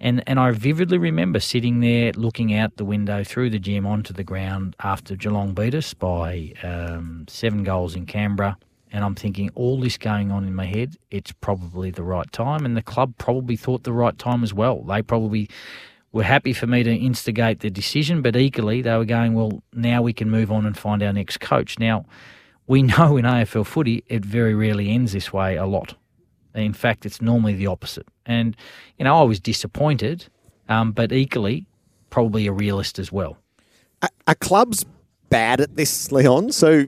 And 0.00 0.22
and 0.26 0.38
I 0.38 0.52
vividly 0.52 0.98
remember 0.98 1.40
sitting 1.40 1.80
there 1.80 2.12
looking 2.12 2.54
out 2.54 2.76
the 2.76 2.84
window 2.84 3.24
through 3.24 3.50
the 3.50 3.58
gym 3.58 3.86
onto 3.86 4.12
the 4.12 4.24
ground 4.24 4.76
after 4.80 5.16
Geelong 5.16 5.54
beat 5.54 5.74
us 5.74 5.92
by 5.94 6.52
um, 6.62 7.26
seven 7.28 7.64
goals 7.64 7.96
in 7.96 8.06
Canberra. 8.06 8.56
And 8.90 9.04
I'm 9.04 9.14
thinking, 9.14 9.50
all 9.54 9.80
this 9.80 9.98
going 9.98 10.30
on 10.30 10.46
in 10.46 10.54
my 10.54 10.64
head, 10.64 10.96
it's 11.10 11.32
probably 11.32 11.90
the 11.90 12.02
right 12.02 12.30
time. 12.32 12.64
And 12.64 12.76
the 12.76 12.82
club 12.82 13.14
probably 13.18 13.56
thought 13.56 13.82
the 13.82 13.92
right 13.92 14.16
time 14.18 14.42
as 14.42 14.54
well. 14.54 14.82
They 14.82 15.02
probably 15.02 15.50
were 16.12 16.22
happy 16.22 16.54
for 16.54 16.66
me 16.66 16.82
to 16.82 16.94
instigate 16.94 17.60
the 17.60 17.68
decision, 17.70 18.22
but 18.22 18.34
equally 18.34 18.80
they 18.80 18.96
were 18.96 19.04
going, 19.04 19.34
well, 19.34 19.62
now 19.74 20.00
we 20.00 20.14
can 20.14 20.30
move 20.30 20.50
on 20.50 20.64
and 20.64 20.76
find 20.76 21.02
our 21.02 21.12
next 21.12 21.38
coach. 21.40 21.78
Now, 21.78 22.06
we 22.66 22.82
know 22.98 23.16
in 23.16 23.26
AFL 23.26 23.66
footy, 23.66 24.04
it 24.06 24.24
very 24.24 24.54
rarely 24.54 24.90
ends 24.90 25.12
this 25.12 25.32
way 25.32 25.56
a 25.56 25.66
lot. 25.66 25.94
In 26.54 26.72
fact, 26.72 27.04
it's 27.04 27.20
normally 27.20 27.54
the 27.54 27.66
opposite. 27.66 28.08
And, 28.28 28.56
you 28.98 29.04
know, 29.04 29.18
I 29.18 29.22
was 29.24 29.40
disappointed, 29.40 30.26
um, 30.68 30.92
but 30.92 31.10
equally, 31.10 31.66
probably 32.10 32.46
a 32.46 32.52
realist 32.52 33.00
as 33.00 33.10
well. 33.10 33.38
Are, 34.02 34.10
are 34.28 34.34
clubs 34.36 34.84
bad 35.30 35.60
at 35.60 35.74
this, 35.74 36.12
Leon? 36.12 36.52
So 36.52 36.86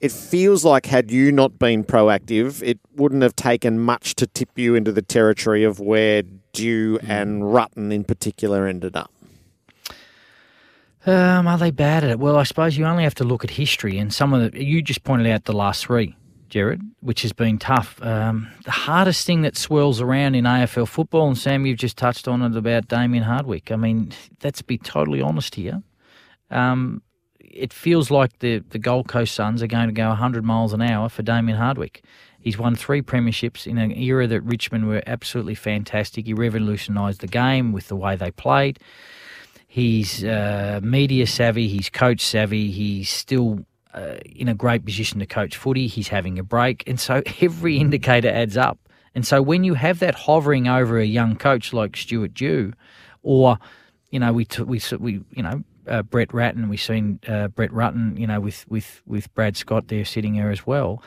it 0.00 0.12
feels 0.12 0.64
like 0.64 0.86
had 0.86 1.10
you 1.10 1.32
not 1.32 1.58
been 1.58 1.82
proactive, 1.82 2.62
it 2.62 2.78
wouldn't 2.94 3.22
have 3.22 3.34
taken 3.34 3.80
much 3.80 4.14
to 4.16 4.26
tip 4.26 4.50
you 4.56 4.74
into 4.74 4.92
the 4.92 5.02
territory 5.02 5.64
of 5.64 5.80
where 5.80 6.22
Dew 6.52 6.98
and 7.02 7.42
Rutten 7.42 7.92
in 7.92 8.04
particular 8.04 8.66
ended 8.66 8.96
up. 8.96 9.10
Um, 11.06 11.46
are 11.46 11.58
they 11.58 11.70
bad 11.70 12.04
at 12.04 12.10
it? 12.10 12.18
Well, 12.18 12.36
I 12.36 12.44
suppose 12.44 12.78
you 12.78 12.86
only 12.86 13.04
have 13.04 13.14
to 13.16 13.24
look 13.24 13.44
at 13.44 13.50
history 13.50 13.98
and 13.98 14.12
some 14.12 14.32
of 14.32 14.52
the. 14.52 14.64
You 14.64 14.80
just 14.80 15.04
pointed 15.04 15.26
out 15.26 15.44
the 15.44 15.52
last 15.52 15.84
three, 15.86 16.16
Gerard, 16.54 16.82
which 17.00 17.22
has 17.22 17.32
been 17.32 17.58
tough. 17.58 18.00
Um, 18.00 18.48
the 18.64 18.70
hardest 18.70 19.26
thing 19.26 19.42
that 19.42 19.56
swirls 19.56 20.00
around 20.00 20.36
in 20.36 20.44
AFL 20.44 20.86
football, 20.86 21.26
and 21.26 21.36
Sam, 21.36 21.66
you've 21.66 21.80
just 21.80 21.96
touched 21.96 22.28
on 22.28 22.42
it 22.42 22.56
about 22.56 22.86
Damien 22.86 23.24
Hardwick. 23.24 23.72
I 23.72 23.76
mean, 23.76 24.12
let's 24.44 24.62
be 24.62 24.78
totally 24.78 25.20
honest 25.20 25.56
here. 25.56 25.82
Um, 26.52 27.02
it 27.40 27.72
feels 27.72 28.08
like 28.08 28.38
the, 28.38 28.60
the 28.70 28.78
Gold 28.78 29.08
Coast 29.08 29.34
Suns 29.34 29.64
are 29.64 29.66
going 29.66 29.88
to 29.88 29.92
go 29.92 30.06
100 30.06 30.44
miles 30.44 30.72
an 30.72 30.80
hour 30.80 31.08
for 31.08 31.24
Damien 31.24 31.58
Hardwick. 31.58 32.04
He's 32.38 32.56
won 32.56 32.76
three 32.76 33.02
premierships 33.02 33.66
in 33.66 33.76
an 33.76 33.90
era 33.90 34.28
that 34.28 34.42
Richmond 34.42 34.86
were 34.86 35.02
absolutely 35.08 35.56
fantastic. 35.56 36.24
He 36.24 36.34
revolutionised 36.34 37.20
the 37.20 37.26
game 37.26 37.72
with 37.72 37.88
the 37.88 37.96
way 37.96 38.14
they 38.14 38.30
played. 38.30 38.78
He's 39.66 40.22
uh, 40.22 40.78
media 40.84 41.26
savvy. 41.26 41.66
He's 41.66 41.90
coach 41.90 42.20
savvy. 42.20 42.70
He's 42.70 43.10
still 43.10 43.66
uh, 43.94 44.16
in 44.24 44.48
a 44.48 44.54
great 44.54 44.84
position 44.84 45.20
to 45.20 45.26
coach 45.26 45.56
footy. 45.56 45.86
He's 45.86 46.08
having 46.08 46.38
a 46.38 46.42
break, 46.42 46.84
and 46.86 46.98
so 46.98 47.22
every 47.40 47.78
indicator 47.78 48.28
adds 48.28 48.56
up. 48.56 48.78
And 49.14 49.26
so 49.26 49.40
when 49.40 49.64
you 49.64 49.74
have 49.74 50.00
that 50.00 50.14
hovering 50.14 50.66
over 50.66 50.98
a 50.98 51.04
young 51.04 51.36
coach 51.36 51.72
like 51.72 51.96
Stuart 51.96 52.34
Dew, 52.34 52.72
or 53.22 53.58
you 54.10 54.18
know 54.18 54.32
we 54.32 54.44
t- 54.44 54.62
we 54.62 54.80
we 54.98 55.20
you 55.30 55.42
know 55.42 55.62
uh, 55.86 56.02
Brett 56.02 56.34
Ratten, 56.34 56.68
we've 56.68 56.82
seen 56.82 57.20
uh, 57.28 57.48
Brett 57.48 57.70
Rutten, 57.70 58.18
you 58.18 58.26
know 58.26 58.40
with 58.40 58.68
with 58.68 59.02
with 59.06 59.32
Brad 59.34 59.56
Scott 59.56 59.88
there 59.88 60.04
sitting 60.04 60.36
there 60.36 60.50
as 60.50 60.66
well. 60.66 61.02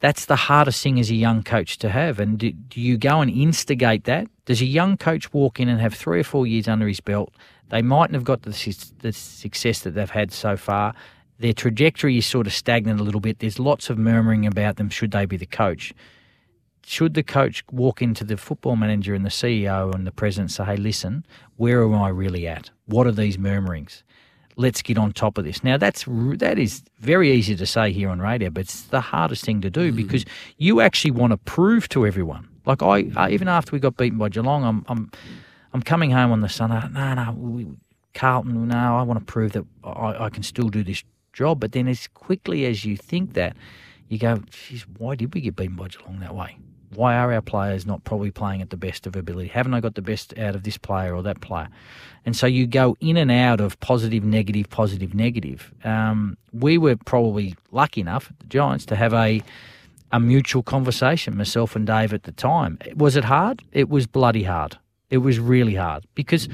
That's 0.00 0.26
the 0.26 0.36
hardest 0.36 0.80
thing 0.82 1.00
as 1.00 1.10
a 1.10 1.14
young 1.14 1.42
coach 1.42 1.78
to 1.78 1.88
have. 1.88 2.20
And 2.20 2.38
do, 2.38 2.52
do 2.52 2.80
you 2.80 2.96
go 2.96 3.20
and 3.20 3.28
instigate 3.28 4.04
that? 4.04 4.28
Does 4.44 4.60
a 4.60 4.64
young 4.64 4.96
coach 4.96 5.32
walk 5.32 5.58
in 5.58 5.68
and 5.68 5.80
have 5.80 5.92
three 5.92 6.20
or 6.20 6.24
four 6.24 6.46
years 6.46 6.68
under 6.68 6.86
his 6.86 7.00
belt? 7.00 7.32
They 7.70 7.82
mightn't 7.82 8.14
have 8.14 8.22
got 8.22 8.42
the, 8.42 8.50
the 9.00 9.12
success 9.12 9.80
that 9.80 9.90
they've 9.90 10.08
had 10.08 10.30
so 10.30 10.56
far. 10.56 10.94
Their 11.38 11.52
trajectory 11.52 12.18
is 12.18 12.26
sort 12.26 12.46
of 12.46 12.52
stagnant 12.52 13.00
a 13.00 13.02
little 13.02 13.20
bit. 13.20 13.38
There's 13.38 13.58
lots 13.58 13.90
of 13.90 13.98
murmuring 13.98 14.46
about 14.46 14.76
them. 14.76 14.90
Should 14.90 15.12
they 15.12 15.24
be 15.24 15.36
the 15.36 15.46
coach? 15.46 15.94
Should 16.84 17.14
the 17.14 17.22
coach 17.22 17.62
walk 17.70 18.02
into 18.02 18.24
the 18.24 18.36
football 18.36 18.76
manager 18.76 19.14
and 19.14 19.24
the 19.24 19.30
CEO 19.30 19.94
and 19.94 20.06
the 20.06 20.10
president 20.10 20.50
and 20.50 20.52
say, 20.52 20.64
hey, 20.64 20.76
listen, 20.76 21.24
where 21.56 21.84
am 21.84 21.94
I 21.94 22.08
really 22.08 22.48
at? 22.48 22.70
What 22.86 23.06
are 23.06 23.12
these 23.12 23.38
murmurings? 23.38 24.02
Let's 24.56 24.82
get 24.82 24.98
on 24.98 25.12
top 25.12 25.38
of 25.38 25.44
this. 25.44 25.62
Now, 25.62 25.76
that's 25.76 26.04
that 26.08 26.58
is 26.58 26.82
very 26.98 27.30
easy 27.30 27.54
to 27.54 27.66
say 27.66 27.92
here 27.92 28.08
on 28.08 28.20
radio, 28.20 28.50
but 28.50 28.62
it's 28.62 28.82
the 28.82 29.00
hardest 29.00 29.44
thing 29.44 29.60
to 29.60 29.70
do 29.70 29.92
mm. 29.92 29.96
because 29.96 30.24
you 30.56 30.80
actually 30.80 31.12
want 31.12 31.32
to 31.32 31.36
prove 31.36 31.88
to 31.90 32.04
everyone. 32.04 32.48
Like 32.66 32.82
I, 32.82 33.28
even 33.30 33.46
after 33.46 33.70
we 33.72 33.78
got 33.78 33.96
beaten 33.96 34.18
by 34.18 34.30
Geelong, 34.30 34.64
I'm, 34.64 34.84
I'm 34.88 35.12
I'm 35.72 35.82
coming 35.82 36.10
home 36.10 36.32
on 36.32 36.40
the 36.40 36.48
Sunday. 36.48 36.80
No, 36.92 37.14
no, 37.14 37.32
we, 37.32 37.68
Carlton. 38.14 38.68
No, 38.68 38.96
I 38.96 39.02
want 39.02 39.20
to 39.20 39.24
prove 39.24 39.52
that 39.52 39.64
I, 39.84 40.24
I, 40.24 40.30
can 40.30 40.42
still 40.42 40.68
do 40.68 40.82
this 40.82 41.04
job. 41.38 41.60
But 41.60 41.72
then, 41.72 41.88
as 41.88 42.08
quickly 42.08 42.66
as 42.66 42.84
you 42.84 42.96
think 42.96 43.34
that, 43.34 43.52
you 44.08 44.18
go, 44.18 44.42
"Geez, 44.50 44.84
why 44.98 45.14
did 45.14 45.34
we 45.34 45.40
get 45.40 45.56
beaten 45.56 45.76
by 45.76 45.88
Geelong 45.88 46.20
that 46.20 46.34
way? 46.34 46.56
Why 46.94 47.16
are 47.16 47.30
our 47.32 47.42
players 47.42 47.84
not 47.84 48.04
probably 48.04 48.30
playing 48.30 48.62
at 48.62 48.70
the 48.70 48.76
best 48.76 49.06
of 49.06 49.14
ability? 49.14 49.48
Haven't 49.48 49.74
I 49.74 49.80
got 49.80 49.94
the 49.94 50.06
best 50.12 50.36
out 50.38 50.54
of 50.54 50.62
this 50.62 50.78
player 50.78 51.14
or 51.14 51.22
that 51.22 51.40
player?" 51.40 51.68
And 52.26 52.36
so 52.36 52.46
you 52.46 52.66
go 52.66 52.96
in 53.00 53.16
and 53.16 53.30
out 53.30 53.60
of 53.60 53.78
positive, 53.80 54.24
negative, 54.24 54.68
positive, 54.70 55.14
negative. 55.14 55.72
Um, 55.84 56.36
we 56.52 56.78
were 56.78 56.96
probably 56.96 57.54
lucky 57.72 58.00
enough, 58.00 58.32
the 58.40 58.46
Giants, 58.46 58.84
to 58.86 58.96
have 58.96 59.14
a 59.14 59.42
a 60.10 60.18
mutual 60.18 60.62
conversation, 60.62 61.36
myself 61.36 61.76
and 61.76 61.86
Dave 61.86 62.14
at 62.14 62.22
the 62.22 62.32
time. 62.32 62.78
Was 62.96 63.14
it 63.16 63.24
hard? 63.24 63.62
It 63.72 63.88
was 63.88 64.06
bloody 64.06 64.44
hard. 64.44 64.78
It 65.10 65.18
was 65.18 65.38
really 65.38 65.74
hard 65.74 66.04
because, 66.14 66.48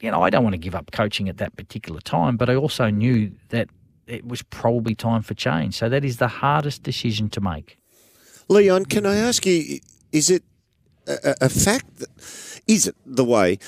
you 0.00 0.10
know, 0.10 0.22
I 0.22 0.30
don't 0.30 0.42
want 0.42 0.54
to 0.54 0.58
give 0.58 0.74
up 0.74 0.90
coaching 0.90 1.28
at 1.28 1.36
that 1.38 1.54
particular 1.56 2.00
time, 2.00 2.36
but 2.36 2.48
I 2.48 2.54
also 2.54 2.88
knew 2.88 3.30
that 3.50 3.68
it 4.06 4.26
was 4.26 4.42
probably 4.42 4.94
time 4.94 5.22
for 5.22 5.34
change. 5.34 5.76
So 5.76 5.88
that 5.88 6.04
is 6.04 6.16
the 6.16 6.28
hardest 6.28 6.82
decision 6.82 7.28
to 7.30 7.40
make. 7.40 7.78
Leon, 8.48 8.86
can 8.86 9.06
I 9.06 9.16
ask 9.16 9.46
you, 9.46 9.80
is 10.10 10.30
it 10.30 10.42
a, 11.06 11.34
a 11.42 11.48
fact? 11.48 11.98
That, 11.98 12.10
is 12.66 12.86
it 12.86 12.96
the 13.06 13.24
way? 13.24 13.58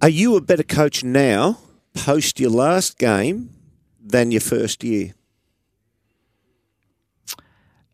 Are 0.00 0.08
you 0.08 0.36
a 0.36 0.40
better 0.40 0.62
coach 0.62 1.04
now, 1.04 1.58
post 1.94 2.40
your 2.40 2.50
last 2.50 2.98
game, 2.98 3.50
than 4.04 4.32
your 4.32 4.40
first 4.40 4.82
year? 4.82 5.14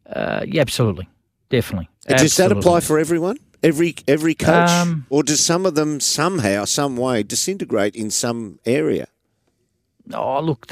Uh, 0.06 0.44
yeah, 0.46 0.62
absolutely. 0.62 1.08
Definitely. 1.50 1.88
Does 2.06 2.36
that 2.36 2.52
apply 2.52 2.80
for 2.80 2.98
everyone? 2.98 3.36
Every 3.62 3.96
every 4.06 4.34
coach, 4.34 4.70
um, 4.70 5.06
or 5.10 5.24
does 5.24 5.44
some 5.44 5.66
of 5.66 5.74
them 5.74 5.98
somehow, 5.98 6.64
some 6.64 6.96
way, 6.96 7.24
disintegrate 7.24 7.96
in 7.96 8.08
some 8.08 8.60
area? 8.64 9.08
Oh, 10.14 10.40
look, 10.40 10.68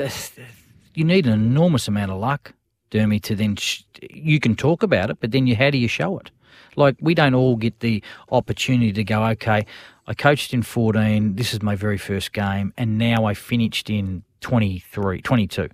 you 0.97 1.05
need 1.05 1.27
an 1.27 1.33
enormous 1.33 1.89
amount 1.89 2.11
of 2.11 2.19
luck, 2.19 2.55
Dermy, 2.91 3.23
to 3.23 3.35
then 3.35 3.57
sh- 3.57 3.83
you 4.11 4.41
can 4.41 4.57
talk 4.57 4.83
about 4.83 5.11
it, 5.11 5.19
but 5.21 5.31
then 5.31 5.47
you 5.47 5.57
how 5.57 5.71
do 5.71 5.79
you 5.79 5.89
show 5.89 6.19
it? 6.19 6.31
Like 6.77 6.97
we 7.01 7.15
don't 7.15 7.35
all 7.35 7.57
get 7.57 7.81
the 7.81 8.03
opportunity 8.31 8.93
to 8.93 9.05
go. 9.05 9.25
Okay, 9.25 9.67
I 10.07 10.15
coached 10.15 10.55
in 10.55 10.63
14. 10.63 11.35
This 11.35 11.53
is 11.53 11.63
my 11.63 11.75
very 11.75 11.99
first 11.99 12.33
game, 12.33 12.73
and 12.77 12.99
now 12.99 13.25
I 13.25 13.35
finished 13.35 13.91
in 13.91 14.23
23, 14.41 15.23
22. 15.23 15.69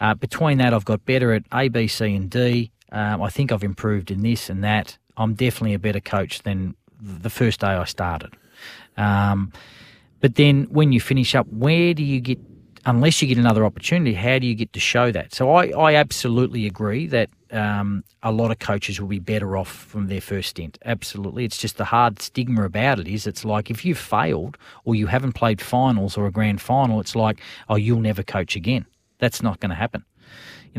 Uh, 0.00 0.14
between 0.14 0.58
that, 0.58 0.74
I've 0.74 0.84
got 0.84 1.04
better 1.04 1.32
at 1.32 1.44
A, 1.52 1.68
B, 1.68 1.86
C, 1.88 2.14
and 2.14 2.30
D. 2.30 2.70
Um, 2.90 3.22
I 3.22 3.28
think 3.28 3.52
I've 3.52 3.64
improved 3.64 4.10
in 4.10 4.22
this 4.22 4.48
and 4.48 4.64
that. 4.64 4.98
I'm 5.16 5.34
definitely 5.34 5.74
a 5.74 5.78
better 5.78 6.00
coach 6.00 6.42
than 6.42 6.74
the 7.00 7.30
first 7.30 7.60
day 7.60 7.68
I 7.68 7.84
started. 7.84 8.34
Um, 8.96 9.52
but 10.20 10.34
then 10.34 10.64
when 10.70 10.92
you 10.92 11.00
finish 11.00 11.34
up, 11.34 11.46
where 11.48 11.94
do 11.94 12.02
you 12.02 12.20
get, 12.20 12.38
unless 12.86 13.20
you 13.20 13.28
get 13.28 13.38
another 13.38 13.64
opportunity, 13.64 14.14
how 14.14 14.38
do 14.38 14.46
you 14.46 14.54
get 14.54 14.72
to 14.72 14.80
show 14.80 15.10
that? 15.12 15.34
So 15.34 15.50
I, 15.52 15.68
I 15.68 15.94
absolutely 15.94 16.66
agree 16.66 17.06
that 17.08 17.30
um, 17.50 18.04
a 18.22 18.32
lot 18.32 18.50
of 18.50 18.58
coaches 18.58 19.00
will 19.00 19.08
be 19.08 19.18
better 19.18 19.56
off 19.56 19.68
from 19.68 20.08
their 20.08 20.20
first 20.20 20.50
stint. 20.50 20.78
Absolutely. 20.84 21.44
It's 21.44 21.58
just 21.58 21.76
the 21.76 21.86
hard 21.86 22.20
stigma 22.20 22.64
about 22.64 22.98
it 22.98 23.08
is 23.08 23.26
it's 23.26 23.44
like 23.44 23.70
if 23.70 23.84
you've 23.84 23.98
failed 23.98 24.58
or 24.84 24.94
you 24.94 25.06
haven't 25.06 25.32
played 25.32 25.60
finals 25.60 26.16
or 26.16 26.26
a 26.26 26.30
grand 26.30 26.60
final, 26.60 27.00
it's 27.00 27.16
like, 27.16 27.40
oh, 27.68 27.76
you'll 27.76 28.00
never 28.00 28.22
coach 28.22 28.56
again. 28.56 28.86
That's 29.18 29.42
not 29.42 29.60
going 29.60 29.70
to 29.70 29.76
happen 29.76 30.04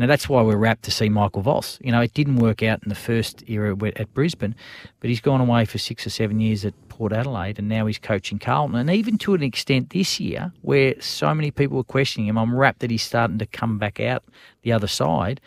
know, 0.00 0.06
that's 0.06 0.28
why 0.28 0.42
we're 0.42 0.56
rapt 0.56 0.84
to 0.84 0.90
see 0.90 1.08
Michael 1.08 1.42
Voss. 1.42 1.78
You 1.82 1.92
know, 1.92 2.00
it 2.00 2.14
didn't 2.14 2.36
work 2.36 2.62
out 2.62 2.82
in 2.82 2.88
the 2.88 2.94
first 2.94 3.42
era 3.48 3.76
at 3.96 4.14
Brisbane, 4.14 4.54
but 5.00 5.10
he's 5.10 5.20
gone 5.20 5.40
away 5.40 5.64
for 5.64 5.78
six 5.78 6.06
or 6.06 6.10
seven 6.10 6.40
years 6.40 6.64
at 6.64 6.74
Port 7.00 7.14
Adelaide, 7.14 7.58
and 7.58 7.66
now 7.66 7.86
he's 7.86 7.98
coaching 7.98 8.38
Carlton. 8.38 8.76
And 8.76 8.90
even 8.90 9.16
to 9.20 9.32
an 9.32 9.42
extent 9.42 9.88
this 9.88 10.20
year, 10.20 10.52
where 10.60 11.00
so 11.00 11.34
many 11.34 11.50
people 11.50 11.78
were 11.78 11.82
questioning 11.82 12.28
him, 12.28 12.36
I'm 12.36 12.54
rapt 12.54 12.80
that 12.80 12.90
he's 12.90 13.02
starting 13.02 13.38
to 13.38 13.46
come 13.46 13.78
back 13.78 14.00
out 14.00 14.22
the 14.60 14.72
other 14.72 14.86
side 14.86 15.40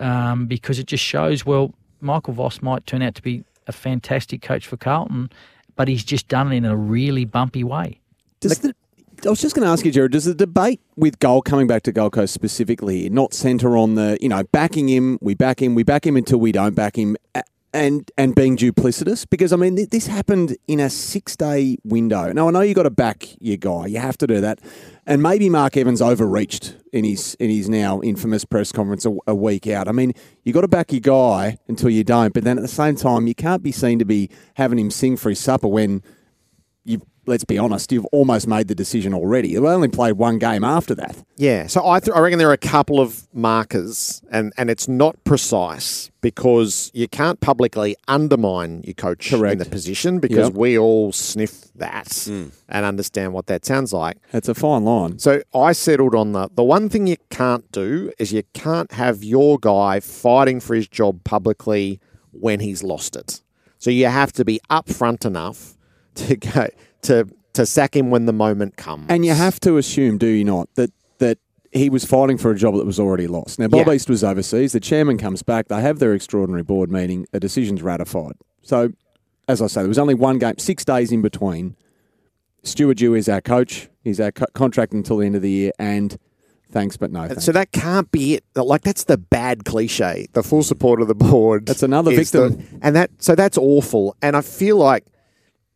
um, 0.00 0.46
because 0.46 0.78
it 0.78 0.86
just 0.86 1.02
shows, 1.02 1.44
well, 1.44 1.74
Michael 2.00 2.34
Voss 2.34 2.62
might 2.62 2.86
turn 2.86 3.02
out 3.02 3.16
to 3.16 3.22
be 3.22 3.42
a 3.66 3.72
fantastic 3.72 4.42
coach 4.42 4.64
for 4.64 4.76
Carlton, 4.76 5.28
but 5.74 5.88
he's 5.88 6.04
just 6.04 6.28
done 6.28 6.52
it 6.52 6.56
in 6.56 6.64
a 6.64 6.76
really 6.76 7.24
bumpy 7.24 7.64
way. 7.64 7.98
Does 8.38 8.60
the, 8.60 8.72
I 9.26 9.30
was 9.30 9.40
just 9.40 9.56
going 9.56 9.66
to 9.66 9.72
ask 9.72 9.84
you, 9.84 9.90
Gerard, 9.90 10.12
does 10.12 10.26
the 10.26 10.34
debate 10.34 10.80
with 10.94 11.18
Gold 11.18 11.46
coming 11.46 11.66
back 11.66 11.82
to 11.82 11.90
Gold 11.90 12.12
Coast 12.12 12.32
specifically 12.32 13.10
not 13.10 13.34
centre 13.34 13.76
on 13.76 13.96
the, 13.96 14.18
you 14.20 14.28
know, 14.28 14.44
backing 14.52 14.88
him, 14.88 15.18
we 15.20 15.34
back 15.34 15.60
him, 15.60 15.74
we 15.74 15.82
back 15.82 16.06
him 16.06 16.16
until 16.16 16.38
we 16.38 16.52
don't 16.52 16.76
back 16.76 16.96
him, 16.96 17.16
and 17.76 18.10
and 18.16 18.34
being 18.34 18.56
duplicitous? 18.56 19.28
Because, 19.28 19.52
I 19.52 19.56
mean, 19.56 19.86
this 19.90 20.06
happened 20.06 20.56
in 20.66 20.80
a 20.80 20.90
six 20.90 21.36
day 21.36 21.76
window. 21.84 22.32
Now, 22.32 22.48
I 22.48 22.50
know 22.50 22.62
you 22.62 22.74
got 22.74 22.84
to 22.84 22.90
back 22.90 23.28
your 23.38 23.58
guy, 23.58 23.86
you 23.86 23.98
have 23.98 24.16
to 24.18 24.26
do 24.26 24.40
that. 24.40 24.60
And 25.06 25.22
maybe 25.22 25.48
Mark 25.48 25.76
Evans 25.76 26.02
overreached 26.02 26.74
in 26.92 27.04
his 27.04 27.34
in 27.34 27.50
his 27.50 27.68
now 27.68 28.00
infamous 28.00 28.44
press 28.44 28.72
conference 28.72 29.04
a, 29.04 29.14
a 29.26 29.34
week 29.34 29.66
out. 29.66 29.86
I 29.86 29.92
mean, 29.92 30.12
you 30.44 30.52
got 30.52 30.62
to 30.62 30.68
back 30.68 30.90
your 30.90 31.00
guy 31.00 31.58
until 31.68 31.90
you 31.90 32.02
don't, 32.02 32.32
but 32.32 32.44
then 32.44 32.58
at 32.58 32.62
the 32.62 32.68
same 32.68 32.96
time, 32.96 33.26
you 33.26 33.34
can't 33.34 33.62
be 33.62 33.72
seen 33.72 33.98
to 33.98 34.04
be 34.04 34.30
having 34.54 34.78
him 34.78 34.90
sing 34.90 35.16
for 35.16 35.28
his 35.28 35.38
supper 35.38 35.68
when 35.68 36.02
let's 37.26 37.44
be 37.44 37.58
honest, 37.58 37.92
you've 37.92 38.06
almost 38.06 38.46
made 38.46 38.68
the 38.68 38.74
decision 38.74 39.12
already. 39.12 39.48
You 39.48 39.66
only 39.68 39.88
played 39.88 40.14
one 40.14 40.38
game 40.38 40.64
after 40.64 40.94
that. 40.94 41.16
Yeah, 41.36 41.66
so 41.66 41.86
I, 41.86 42.00
th- 42.00 42.16
I 42.16 42.20
reckon 42.20 42.38
there 42.38 42.48
are 42.48 42.54
a 42.54 42.58
couple 42.58 43.00
of 43.00 43.26
markers, 43.34 44.22
and, 44.30 44.52
and 44.56 44.70
it's 44.70 44.88
not 44.88 45.22
precise 45.24 46.10
because 46.20 46.90
you 46.94 47.08
can't 47.08 47.40
publicly 47.40 47.96
undermine 48.08 48.82
your 48.84 48.94
coach 48.94 49.30
Correct. 49.30 49.52
in 49.52 49.58
the 49.58 49.64
position 49.64 50.18
because 50.18 50.48
yep. 50.48 50.54
we 50.54 50.78
all 50.78 51.12
sniff 51.12 51.72
that 51.74 52.06
mm. 52.06 52.50
and 52.68 52.86
understand 52.86 53.32
what 53.32 53.46
that 53.46 53.64
sounds 53.64 53.92
like. 53.92 54.18
It's 54.32 54.48
a 54.48 54.54
fine 54.54 54.84
line. 54.84 55.18
So 55.18 55.42
I 55.54 55.72
settled 55.72 56.14
on 56.14 56.32
the 56.32 56.48
the 56.54 56.64
one 56.64 56.88
thing 56.88 57.06
you 57.06 57.16
can't 57.30 57.70
do 57.70 58.12
is 58.18 58.32
you 58.32 58.42
can't 58.54 58.90
have 58.92 59.22
your 59.22 59.58
guy 59.58 60.00
fighting 60.00 60.58
for 60.58 60.74
his 60.74 60.88
job 60.88 61.22
publicly 61.24 62.00
when 62.32 62.60
he's 62.60 62.82
lost 62.82 63.14
it. 63.14 63.42
So 63.78 63.90
you 63.90 64.06
have 64.06 64.32
to 64.32 64.44
be 64.44 64.60
upfront 64.70 65.24
enough 65.24 65.76
to 66.16 66.36
go 66.36 66.68
to 67.06 67.26
to 67.54 67.64
sack 67.66 67.96
him 67.96 68.10
when 68.10 68.26
the 68.26 68.32
moment 68.32 68.76
comes. 68.76 69.06
And 69.08 69.24
you 69.24 69.32
have 69.32 69.58
to 69.60 69.78
assume, 69.78 70.18
do 70.18 70.26
you 70.26 70.44
not, 70.44 70.68
that 70.74 70.90
that 71.18 71.38
he 71.72 71.88
was 71.90 72.04
fighting 72.04 72.36
for 72.38 72.50
a 72.50 72.56
job 72.56 72.74
that 72.76 72.84
was 72.86 73.00
already 73.00 73.26
lost. 73.26 73.58
Now, 73.58 73.68
Bob 73.68 73.86
Yeah. 73.86 73.94
East 73.94 74.08
was 74.10 74.22
overseas. 74.22 74.72
The 74.72 74.80
chairman 74.80 75.16
comes 75.18 75.42
back. 75.42 75.68
They 75.68 75.80
have 75.80 75.98
their 75.98 76.14
extraordinary 76.14 76.62
board 76.62 76.90
meeting. 76.90 77.26
A 77.32 77.40
decision's 77.40 77.82
ratified. 77.82 78.34
So, 78.62 78.90
as 79.48 79.60
I 79.62 79.66
say, 79.68 79.80
there 79.80 79.88
was 79.88 79.98
only 79.98 80.14
one 80.14 80.38
game, 80.38 80.58
six 80.58 80.84
days 80.84 81.12
in 81.12 81.22
between. 81.22 81.76
Stuart 82.62 82.98
Dew 82.98 83.14
is 83.14 83.28
our 83.28 83.40
coach. 83.40 83.88
He's 84.02 84.20
our 84.20 84.32
co- 84.32 84.46
contract 84.54 84.92
until 84.92 85.18
the 85.18 85.26
end 85.26 85.36
of 85.36 85.42
the 85.42 85.50
year. 85.50 85.72
And 85.78 86.16
thanks, 86.70 86.96
but 86.96 87.12
no 87.12 87.26
thanks. 87.28 87.44
So 87.44 87.52
that 87.52 87.72
can't 87.72 88.10
be 88.10 88.34
it. 88.34 88.44
Like 88.54 88.82
that's 88.82 89.04
the 89.04 89.16
bad 89.18 89.64
cliche. 89.64 90.26
The 90.32 90.42
full 90.42 90.62
support 90.62 91.00
of 91.00 91.08
the 91.08 91.14
board. 91.14 91.66
That's 91.66 91.82
another 91.82 92.14
victim. 92.14 92.56
the- 92.56 92.64
and 92.82 92.96
that 92.96 93.10
so 93.18 93.34
that's 93.34 93.56
awful. 93.58 94.16
And 94.22 94.36
I 94.36 94.40
feel 94.40 94.76
like 94.76 95.04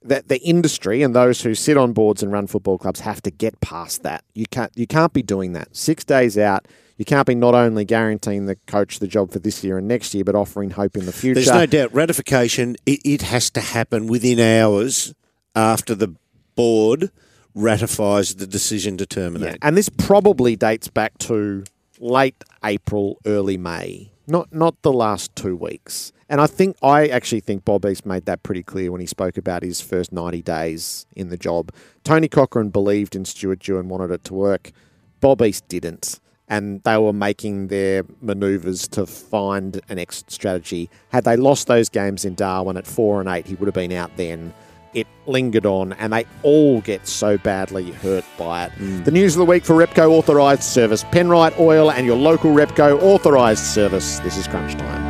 that 0.02 0.28
the 0.28 0.40
industry 0.40 1.02
and 1.02 1.14
those 1.14 1.42
who 1.42 1.54
sit 1.54 1.76
on 1.76 1.92
boards 1.92 2.22
and 2.22 2.32
run 2.32 2.46
football 2.46 2.78
clubs 2.78 3.00
have 3.00 3.20
to 3.22 3.30
get 3.30 3.60
past 3.60 4.02
that. 4.02 4.24
You 4.34 4.46
can't 4.50 4.72
you 4.74 4.86
can't 4.86 5.12
be 5.12 5.22
doing 5.22 5.52
that. 5.52 5.76
Six 5.76 6.04
days 6.04 6.38
out. 6.38 6.66
You 6.96 7.04
can't 7.06 7.26
be 7.26 7.34
not 7.34 7.54
only 7.54 7.86
guaranteeing 7.86 8.44
the 8.46 8.56
coach 8.66 8.98
the 8.98 9.06
job 9.06 9.30
for 9.32 9.38
this 9.38 9.64
year 9.64 9.78
and 9.78 9.88
next 9.88 10.12
year, 10.14 10.22
but 10.24 10.34
offering 10.34 10.70
hope 10.70 10.96
in 10.98 11.06
the 11.06 11.12
future. 11.12 11.34
There's 11.34 11.48
no 11.50 11.64
doubt 11.64 11.94
ratification. 11.94 12.76
It, 12.84 13.00
it 13.04 13.22
has 13.22 13.48
to 13.52 13.60
happen 13.62 14.06
within 14.06 14.38
hours 14.38 15.14
after 15.54 15.94
the 15.94 16.14
board 16.56 17.10
ratifies 17.54 18.34
the 18.36 18.46
decision 18.46 18.96
to 18.98 19.02
Yeah, 19.04 19.06
terminate. 19.06 19.58
and 19.62 19.76
this 19.76 19.88
probably 19.88 20.56
dates 20.56 20.88
back 20.88 21.16
to 21.18 21.64
late 21.98 22.42
April, 22.64 23.18
early 23.26 23.56
May. 23.56 24.10
Not 24.26 24.52
not 24.52 24.80
the 24.82 24.92
last 24.92 25.34
two 25.34 25.56
weeks. 25.56 26.12
And 26.30 26.40
I 26.40 26.46
think 26.46 26.76
I 26.80 27.08
actually 27.08 27.40
think 27.40 27.64
Bob 27.64 27.84
East 27.84 28.06
made 28.06 28.24
that 28.26 28.44
pretty 28.44 28.62
clear 28.62 28.92
when 28.92 29.00
he 29.00 29.06
spoke 29.06 29.36
about 29.36 29.64
his 29.64 29.80
first 29.80 30.12
ninety 30.12 30.40
days 30.40 31.04
in 31.16 31.28
the 31.28 31.36
job. 31.36 31.72
Tony 32.04 32.28
Cochran 32.28 32.70
believed 32.70 33.16
in 33.16 33.24
Stuart 33.24 33.58
Dew 33.58 33.78
and 33.78 33.90
wanted 33.90 34.12
it 34.12 34.22
to 34.24 34.34
work. 34.34 34.70
Bob 35.20 35.42
East 35.42 35.66
didn't. 35.68 36.20
And 36.46 36.82
they 36.84 36.96
were 36.98 37.12
making 37.12 37.66
their 37.68 38.04
manoeuvres 38.20 38.88
to 38.88 39.06
find 39.06 39.80
an 39.88 39.98
exit 39.98 40.30
strategy. 40.30 40.88
Had 41.10 41.24
they 41.24 41.36
lost 41.36 41.66
those 41.66 41.88
games 41.88 42.24
in 42.24 42.34
Darwin 42.34 42.76
at 42.76 42.86
four 42.86 43.20
and 43.20 43.28
eight, 43.28 43.46
he 43.46 43.56
would 43.56 43.66
have 43.66 43.74
been 43.74 43.92
out 43.92 44.16
then. 44.16 44.54
It 44.94 45.06
lingered 45.26 45.66
on, 45.66 45.92
and 45.94 46.12
they 46.12 46.26
all 46.42 46.80
get 46.80 47.06
so 47.06 47.38
badly 47.38 47.92
hurt 47.92 48.24
by 48.36 48.66
it. 48.66 48.72
Hmm. 48.72 49.04
The 49.04 49.12
news 49.12 49.36
of 49.36 49.40
the 49.40 49.44
week 49.44 49.64
for 49.64 49.74
Repco 49.74 50.10
Authorised 50.10 50.64
Service 50.64 51.04
Penrite 51.04 51.58
Oil 51.60 51.90
and 51.90 52.06
your 52.06 52.16
local 52.16 52.52
Repco 52.52 53.00
Authorised 53.00 53.64
Service. 53.64 54.18
This 54.20 54.36
is 54.36 54.48
Crunch 54.48 54.74
Time. 54.74 55.09